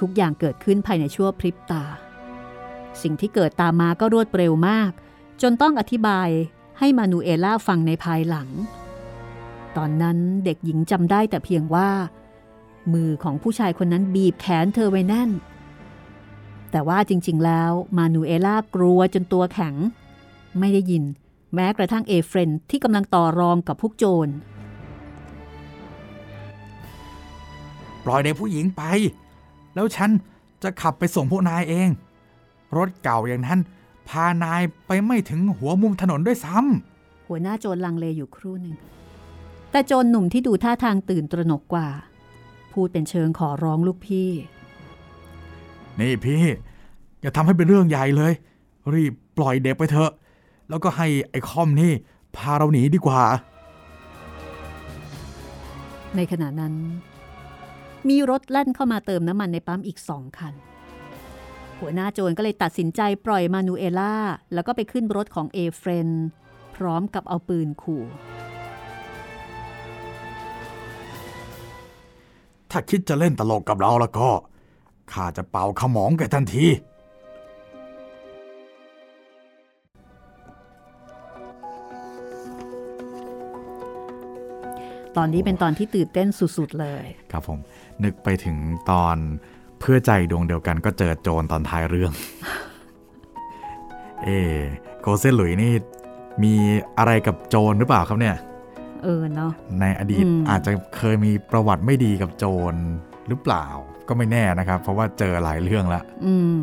[0.00, 1.84] ทุกอย่างเกิดขึ้นภายในชั่วพริบตา
[3.02, 4.90] สิ่งที่เกิดตามมาก็รวดเร็วมาก
[5.42, 6.28] จนต้องอธิบาย
[6.78, 8.48] ให้มานูเอล่าฟังในภายหลัง
[9.76, 11.88] ตอนนั้นเด็กหญิงจำได้แต่เพียงว่า
[12.92, 15.30] มือของผู้ชายคนนั้นบีบแขนเธอไว้แน่น
[16.70, 19.74] แต่ว่าจริงๆแล้วมานูเอล่ากลัวจนตัวแข็ง
[20.58, 21.04] ไม่ได้ยิน
[21.54, 24.28] แม้กระทั่งเอเฟรนที่กำลังต่อรองกับพวกโจร
[28.04, 28.82] ปล่อยเด็กผู้หญิงไป
[29.74, 30.10] แล้วฉัน
[30.62, 31.88] จะขับไปส่งพวกนายเอง
[32.76, 33.60] รถเก่าอย่างนั้น
[34.08, 38.76] พานายไปไม่ถึงหัวมุมถนนด้วยซ้ำหัวหน้าโจรลังเลอยู่ครู่หนึ่ง
[39.70, 41.88] แต่โจรหนุ่มที่ดูท่าทางตื่นตระหนกกว่า
[42.72, 44.30] พูดเป็นเชิงขอร้องลูกพี่
[46.00, 46.42] นี่พี่
[47.20, 48.32] อย่าทำให้เป็นเรื่องใหญ่เลย
[48.94, 50.10] รีบปล่อยเด็กไปเถอะ
[50.68, 51.92] แล้วก็ให้ไอ้คอมนี่
[52.36, 53.22] พาเราหนีดีกว่า
[56.16, 56.74] ในขณะนั้น
[58.08, 60.54] มีรถแล่นเข้ามาเติมน้ำมันในปั๊มอีกสองคัน
[61.80, 64.14] หัวหน้าโจรก็เลยตัดสินใจปล่อยมานูเอล่า
[64.54, 66.08] แล้วก็ไปขึ้นรถของเอเฟรน
[66.76, 68.02] พร้อมกับเอาปืนขู่
[72.70, 74.28] ถ้าคิดจะเล่นตลกกับเราแล้วก็
[75.12, 76.66] ข้าจะเป่าขมองแกทันที
[85.16, 87.58] ตอนนี้เป็นตอนที่ตื่นเต้นสุดๆเลย ครับผม
[88.04, 88.56] นึกไปถึง
[88.90, 89.16] ตอน
[89.80, 92.12] เพื่อใจดวงเดียวกันก็เจอโจรตอนท้ายเรื่อง
[94.24, 94.28] เอ
[95.00, 95.72] โกเซนหลุยนี่
[96.42, 96.54] มี
[96.98, 98.36] อะไรกับโจรหรือเปล่าครับเนี่ย
[99.02, 102.74] เออเนาะในอดีตอืมอาจจะเคยมีประวัติไม่ดีกับโจร
[103.28, 103.66] หรือเปล่า
[104.08, 106.58] ก็ไม่แน่นะครับ เพราะว่าเจอหลายเรื่องแล้วอืม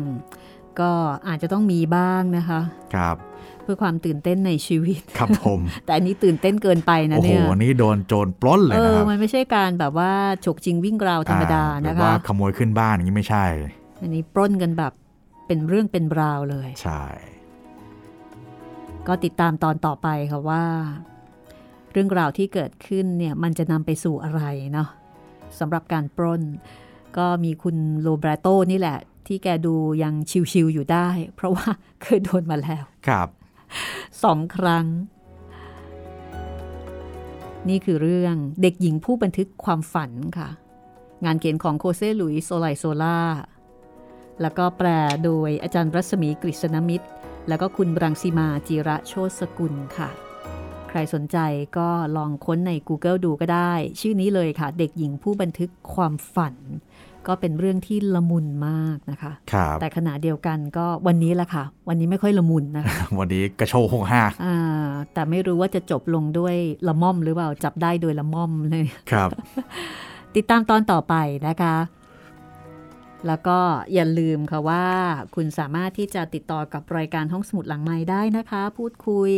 [0.80, 0.90] ก็
[1.28, 2.60] อาจจะต้องมีบ้างนะคะ
[2.94, 10.12] ครับเพื่อความตื่นเต้นในชีวิต ครับผม แต่อันนี้ตื่นเต้นเกินไปนะโอ้โหเนี่ยนี่โดนโจรปล้นเลยเอนะอครับมันไม่ใช่การแบบว่า
[10.44, 13.44] ฉกจริงวิ่งราวธรรมดาอ่หนะรือว่าคะขโมยขึ้นบ้านอย่างนี้ไม่ใช่
[14.00, 14.92] อันนี้ปล้นกันแบบ
[15.46, 17.02] เป็นเรื่องเป็นราวเลย ใช่
[19.06, 20.64] ก็ติดตามตอนต่อไปค่ะว่า
[21.92, 24.42] เรื่องราวที่เกิดขึ้นเนี่ยมันจะนำไปสู่อะไร
[24.72, 24.88] เนาะ
[25.58, 26.42] สำหรับการปล้น
[27.16, 30.14] ก็มีคุณโรเบรโตนี่แหละที่แกดูยัง
[30.52, 31.68] ชิวๆอยู่ได้ เพราะว่า
[32.02, 33.28] เคยโดนมาแล้ว ครับ
[34.22, 34.86] สองครั้ง
[37.68, 40.50] นี่คือเรื่องเด็กหญิงผู้บันทึกความฝันค่ะ
[41.24, 43.18] งานเขียนของโคเซลุยส์โอไลโซล่า
[44.40, 44.88] แล้วก็แปล
[45.24, 47.06] โดยอาจารย์รัศมีกฤษณมิษ
[47.48, 50.10] แล้วก็คุณรังสีมาจิระโชตสกุลค่ะ
[50.88, 51.38] ใครสนใจ
[51.78, 56.54] ก็ลองค้นใน Google ดูก็ได้ ชื่อนี้เลยค่ะ เด็กหญิงผู้บันทึกความฝัน
[57.28, 64.56] ก็เป็นเรื่องที่ละมุนมากนะคะครับแต่ขณะเดียวกันก็วันนี้แหละค่ะ วันนี้ไม่ค่อยละมุนนะคะวันนี้กระโชกหกห้าอ่า
[65.12, 66.56] แต่ไม่รู้ว่าจะจบลงด้วย
[66.88, 69.30] ละม่อมหรือเปล่าจับได้โดยละม่อมเลยครับ
[70.36, 71.14] ติดตามตอนต่อไป
[71.48, 71.76] นะคะ
[73.26, 73.58] แล้วก็
[73.94, 74.84] อย่าลืมค่ะว่า
[75.34, 79.30] คุณสามารถที่จะติดต่อกับรายการห้องสมุดหลังไม้ได้นะคะ พูดคุย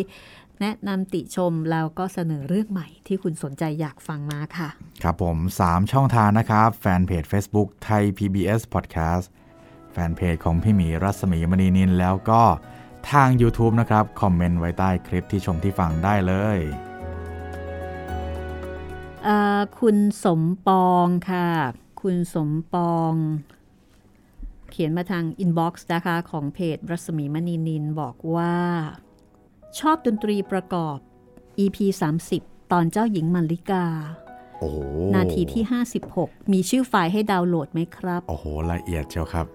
[0.60, 4.68] แนะนำติชมแล้วก็เสนอเรื่องใหม่ที่คุณสนใจอยากฟังมาค่ะ
[5.02, 9.24] ครับผม 3 ช่องทางนะครับ แฟนเพจ Facebook ไทย PBS Podcast
[9.92, 12.42] แฟนเพจของพี่หมีรัศมีมณีนินแล้วก็
[13.10, 16.58] ทาง YouTube นะครับ คอมเมนต์ไว้ใต้คลิปที่ชมที่ฟังได้เลย
[19.24, 21.48] เอ่อคุณสมปองค่ะ
[22.02, 23.14] คุณสมปอง
[24.70, 28.54] เขียนมาทางอินบ็อกซ์นะคะ ของเพจรัศมีมณีนินบอกว่า
[29.80, 30.98] ชอบดนตรีประกอบ
[31.64, 31.78] EP
[32.26, 33.84] 30 ตอนเจ้าหญิงมัลลิกา
[34.58, 34.78] โอ้โห
[35.16, 35.64] นาทีที่
[36.08, 39.46] 56 มีชื่อไฟล์ให้ดาวน์โหลดไหมครับ โอ้โหละเอียดเชียวครับ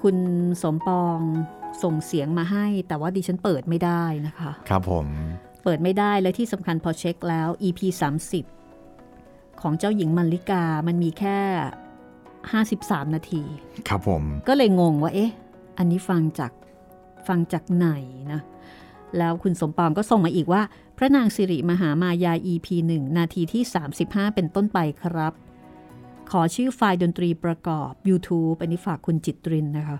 [0.00, 0.16] คุณ
[0.62, 1.20] สมปอง
[1.82, 5.06] ส่งเสียงมาให้ แต่ว่าดิฉันเปิดไม่ได้นะคะ ครับผม
[5.64, 7.80] เปิดไม่ได้และที่สำคัญพอเช็คแล้ว EP
[8.70, 11.38] 30 ของเจ้าหญิงมัลลิกามันมีแค่
[12.26, 13.42] 53 นาที
[13.88, 15.32] ครับผม ก็เลยงงว่าเอ๊ะ
[15.78, 16.52] อันนี้ฟังจาก
[17.28, 17.88] ฟังจากไหน
[18.32, 18.40] นะ
[19.18, 20.62] แล้วคุณสมปองก็ส่งมาอีกว่า
[20.96, 23.62] พระนางสิริมหามายา EP 1 นาทีที่
[23.98, 25.32] 35 เป็นต้นไปครับ
[26.30, 29.98] ขอชื่อไฟล์ดนตรีประกอบ YouTube อันนี้ฝากคุณจิตรินนะคะ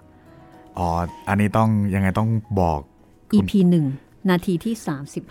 [0.78, 0.88] อ๋อ
[1.28, 2.80] อันนี้ต้องยังไงต้องบอก
[3.34, 3.52] EP
[3.92, 4.74] 1 นาทีที่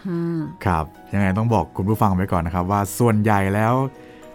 [0.06, 3.74] 35 ครับ ยังไงต้องบอกคุณผู้ฟังไว้ก่อนนะครับว่าส่วนใหญ่แล้ว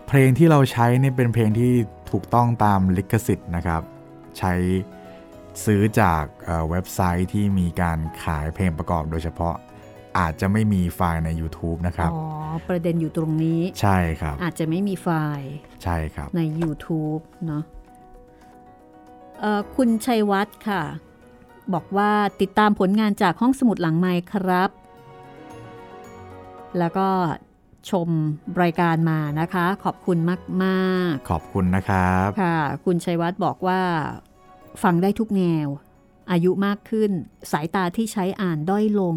[0.09, 1.73] เพลงที่เราใช้นี่เป็นเพลงที่
[2.11, 3.83] ถูกต้องตามลิขสิทธิ์นะครับ
[4.39, 4.53] ใช้
[5.65, 9.55] ซื้อจากเอ่อเว็บไซต์ที่มีการขายเพลงประกอบโดยเฉพาะ
[10.19, 12.23] อาจจะไม่มีไฟล์ใน YouTube นะครับ อ๋อ
[12.69, 15.51] ประเด็นอยู่ตรงนี้ ใช่ครับ อาจจะไม่มีไฟล์
[15.83, 17.63] ใช่ครับ ใน YouTube เนาะ
[19.41, 20.83] เอ่อคุณชัยวัฒน์ค่ะ
[21.75, 24.71] บอกว่าติดตามผลงานจากห้องสมุดหลังไมค์ครับ
[26.79, 27.09] แล้วก็
[27.91, 28.09] ชม
[28.63, 30.37] รายการมานะคะ ขอบคุณมา
[31.11, 33.81] กขอบคุณนะครับๆค่ะ คุณชัยวัฒน์บอกว่า
[34.83, 35.69] ฟังได้ทุกแนว
[36.33, 37.11] อายุมากขึ้น
[37.53, 39.17] สายตาที่ใช้อ่านด้อยลง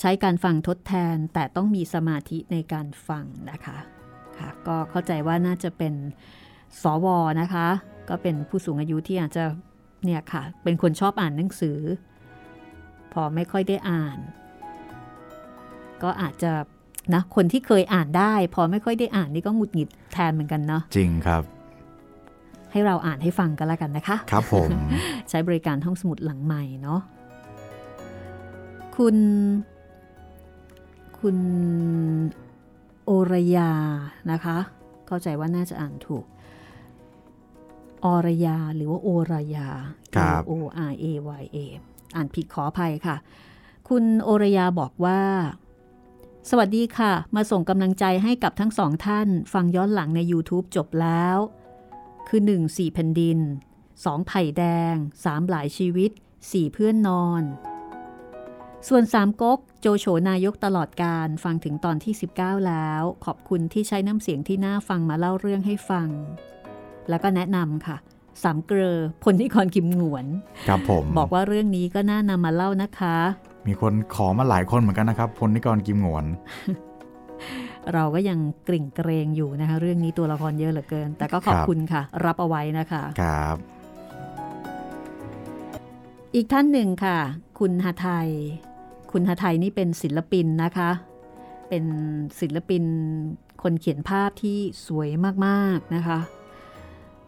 [0.00, 3.78] ใช้การฟังทดแทนแต่ต้องมีสมาธิในการฟังนะคะ
[4.38, 5.94] ค่ะก็เข้าใจว่าน่าจะเป็น
[6.82, 7.06] สว
[7.40, 7.66] นะคะ
[8.08, 9.44] ก็เป็นผู้สูงอายุที่อาจจะ
[10.04, 11.78] เนี่ยค่ะ เป็นคนชอบอ่านหนังสือ
[13.12, 14.18] พอไม่ค่อยได้อ่าน
[16.02, 16.52] ก็อาจจะ
[17.14, 21.42] นะคนที่เคยอ่านได้ พอไม่ค่อยได้อ่านนี่ก็หงุดหงิดแทนเหมือนกันเนาะจริงครับ
[22.72, 24.68] ให้เราอ่านให้ฟังกันแล้วกันนะคะ ครับผม
[25.28, 27.00] ใช้บริการห้องสมุดหลังใหม่เนาะ
[28.96, 29.16] คุณ
[31.18, 31.36] คุณ
[33.04, 33.72] โอรยา
[34.32, 34.56] นะคะ
[35.06, 36.24] เข้าใจว่าน่าจะอ่านถูก
[38.04, 39.68] อรยาหรือว่าโอรยา
[40.16, 40.52] ครับ O
[40.90, 41.04] R A
[41.40, 41.58] Y A
[42.16, 43.16] อ่านผิดขออภัยค่ะ
[43.88, 45.20] คุณโอรยาบอกว่า
[46.50, 51.38] สวัสดีค่ะ มาส่งกำลังใจให้กับทั้งสองท่าน ฟังย้อนหลังใน YouTube จบแล้ว
[52.32, 52.76] คือ 1.
[52.76, 53.38] 4แผ่นดิน
[53.84, 54.26] 2.
[54.28, 55.50] ไผ่แดง 3.
[55.50, 56.10] หลายชีวิต
[56.42, 56.72] 4.
[56.74, 57.42] เพื่อนนอน
[58.88, 66.08] ส่วน3ก๊กโจโฉนายกตลอดการฟังถึงตอนที่ 19 แล้ว ขอบคุณที่ใช้น้ำเสียงที่น่าฟังมาเล่าเรื่องให้ฟัง
[67.08, 67.96] แล้วก็แนะนำค่ะ
[68.42, 70.26] สามเกลอพลนิกรกิมหงวน
[70.68, 73.16] ครับผม บอกว่าเรื่องนี้ก็น่านำมาเล่านะคะ
[73.66, 76.24] มีคนขอมาหลายคนเหมือนกันนะครับพลนิกรกิมหงวน
[77.94, 83.56] เราก็ยังกริ่งเกรงอยู่นะคะ เรื่องนี้ตัวละครเยอะเหลือเกิน แต่ก็ขอบครับคุณค่ะ รับเอาไว้นะคะครับ
[86.34, 87.18] อีกท่านหนึ่งค่ะ
[87.58, 88.28] คุณหไทย
[89.12, 90.90] คุณหไทยนี่เป็นศิลปินนะคะ
[91.68, 91.84] เป็น
[92.40, 92.84] ศิลปิน
[93.62, 95.08] คนเขียนภาพที่สวย
[95.46, 96.18] มากๆนะคะ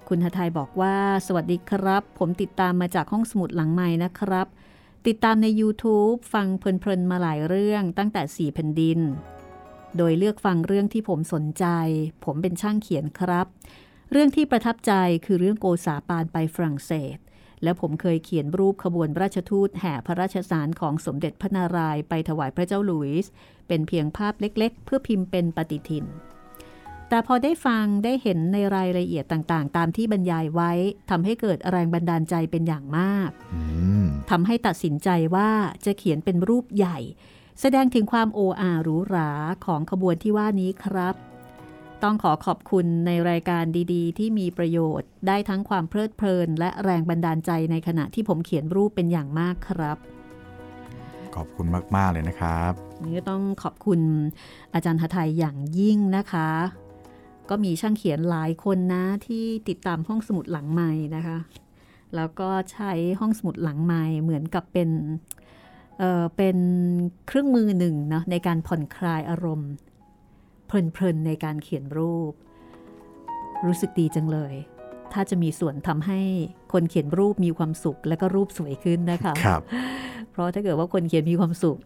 [0.09, 0.97] คุณหไทยบอกว่า
[1.27, 4.47] สวัสดีครับ ผมติดตามมาจากห้องสมุดหลังใหม่นะครับ
[5.07, 8.99] ติดตามใน YouTube ฟังเพลินๆมาหลายเรื่องตั้งแต่ 4 แผ่นดิน
[9.97, 11.67] โดยเลือกฟังเรื่องที่ผมสนใจ
[12.25, 13.47] ผมเป็นช่างเขียนครับ
[14.11, 14.93] เรื่องที่ประทับใจ
[15.27, 17.17] คือเรื่องโกษาปานไปฝรั่งเศส
[17.63, 23.31] และผมเคยเขียนรูปขบวนราชทูตแห่พระราชสารของสมเด็จพระนารายณ์ไปถวายพระเจ้าหลุยส์
[23.69, 26.05] เป็นเพียงภาพเล็กๆ เพื่อพิมพ์เป็นปฏิทิน
[27.09, 30.73] แต่พอได้ฟังได้เห็นในรายละเอียดต่างๆ ตามที่บรรยายไว้
[31.11, 33.63] ทำให้เกิดแรงบันดาลใจเป็นอย่างมากอื
[34.05, 35.51] มทำให้ตัดสินใจว่า
[35.85, 36.99] จะเขียนเป็นรูปใหญ่
[37.61, 39.31] แสดงถึงความโออาหรูหรา
[39.67, 41.15] ของขบวนที่ว่านี้ครับ
[42.03, 49.97] ต้องขอขอบคุณในรายการดีๆ ที่มีประโยชน์ ได้ทั้งความเพลิดเพลิน และแรงบันดาลใจในขณะที่ผมเขียนรูปเป็นอย่างมากครับ
[51.37, 52.73] ขอบคุณมาก ๆ เลยนะครับ
[53.05, 54.01] นี่ก็ต้องขอบคุณ
[54.75, 56.51] อาจารย์หทัยอย่างยิ่งนะคะ
[57.49, 61.39] ก็มีช่างเขียนหลายคนนะที่ติดตามห้องสมุดหลังใหม่นะคะ
[62.17, 64.89] แล้วก็ใช้ห้องสมุดหลังใหม่เหมือนกับเป็น
[65.99, 66.57] เอ่อเป็น
[67.27, 69.71] เครื่องมือหนึ่งเนาะในการผ่อนคลายอารมณ์
[70.67, 72.33] เพลินๆในการเขียนรูป
[73.67, 74.55] รู้สึกดีจังเลย
[75.13, 76.21] ถ้าจะมีส่วนทำให้
[76.73, 79.63] คนเขียนรูปมีความสุข และก็รูปสวยขึ้นนะคะครับ
[80.31, 81.79] เพราะถ้าเกิดว่าคนเขียนมีความสุข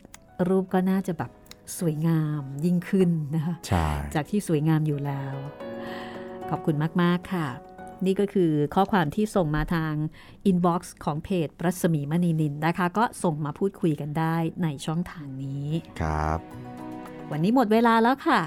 [0.48, 1.30] รูปก็น่าจะแบบ
[1.78, 5.34] สวยงามยิ่งขึ้นนะคะใช่จากที่สวยงามอยู่แล้ว
[6.50, 7.46] ขอบคุณมาก ๆ ค่ะ
[8.04, 9.92] นี่ก็คือข้อความที่ส่งมาทาง
[10.46, 15.66] inbox ของเพจรัศมีมณีนินนะคะ ก็ส่งมาพูดคุยกันได้ในช่องทางนี้
[16.00, 16.38] ครับ
[17.30, 18.40] วันนี้หมดเวลาแล้วค่ะ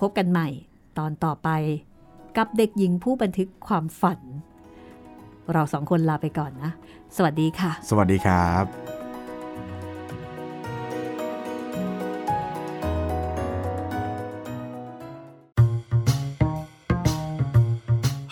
[0.00, 0.48] พบกันใหม่
[0.98, 1.48] ตอนต่อไป
[2.36, 4.20] กับเด็กหญิงผู้บันทึกความฝัน
[5.52, 6.70] เราสองคนลาไปก่อนนะ
[7.16, 8.99] สวัสดีค่ะ สวัสดีครับ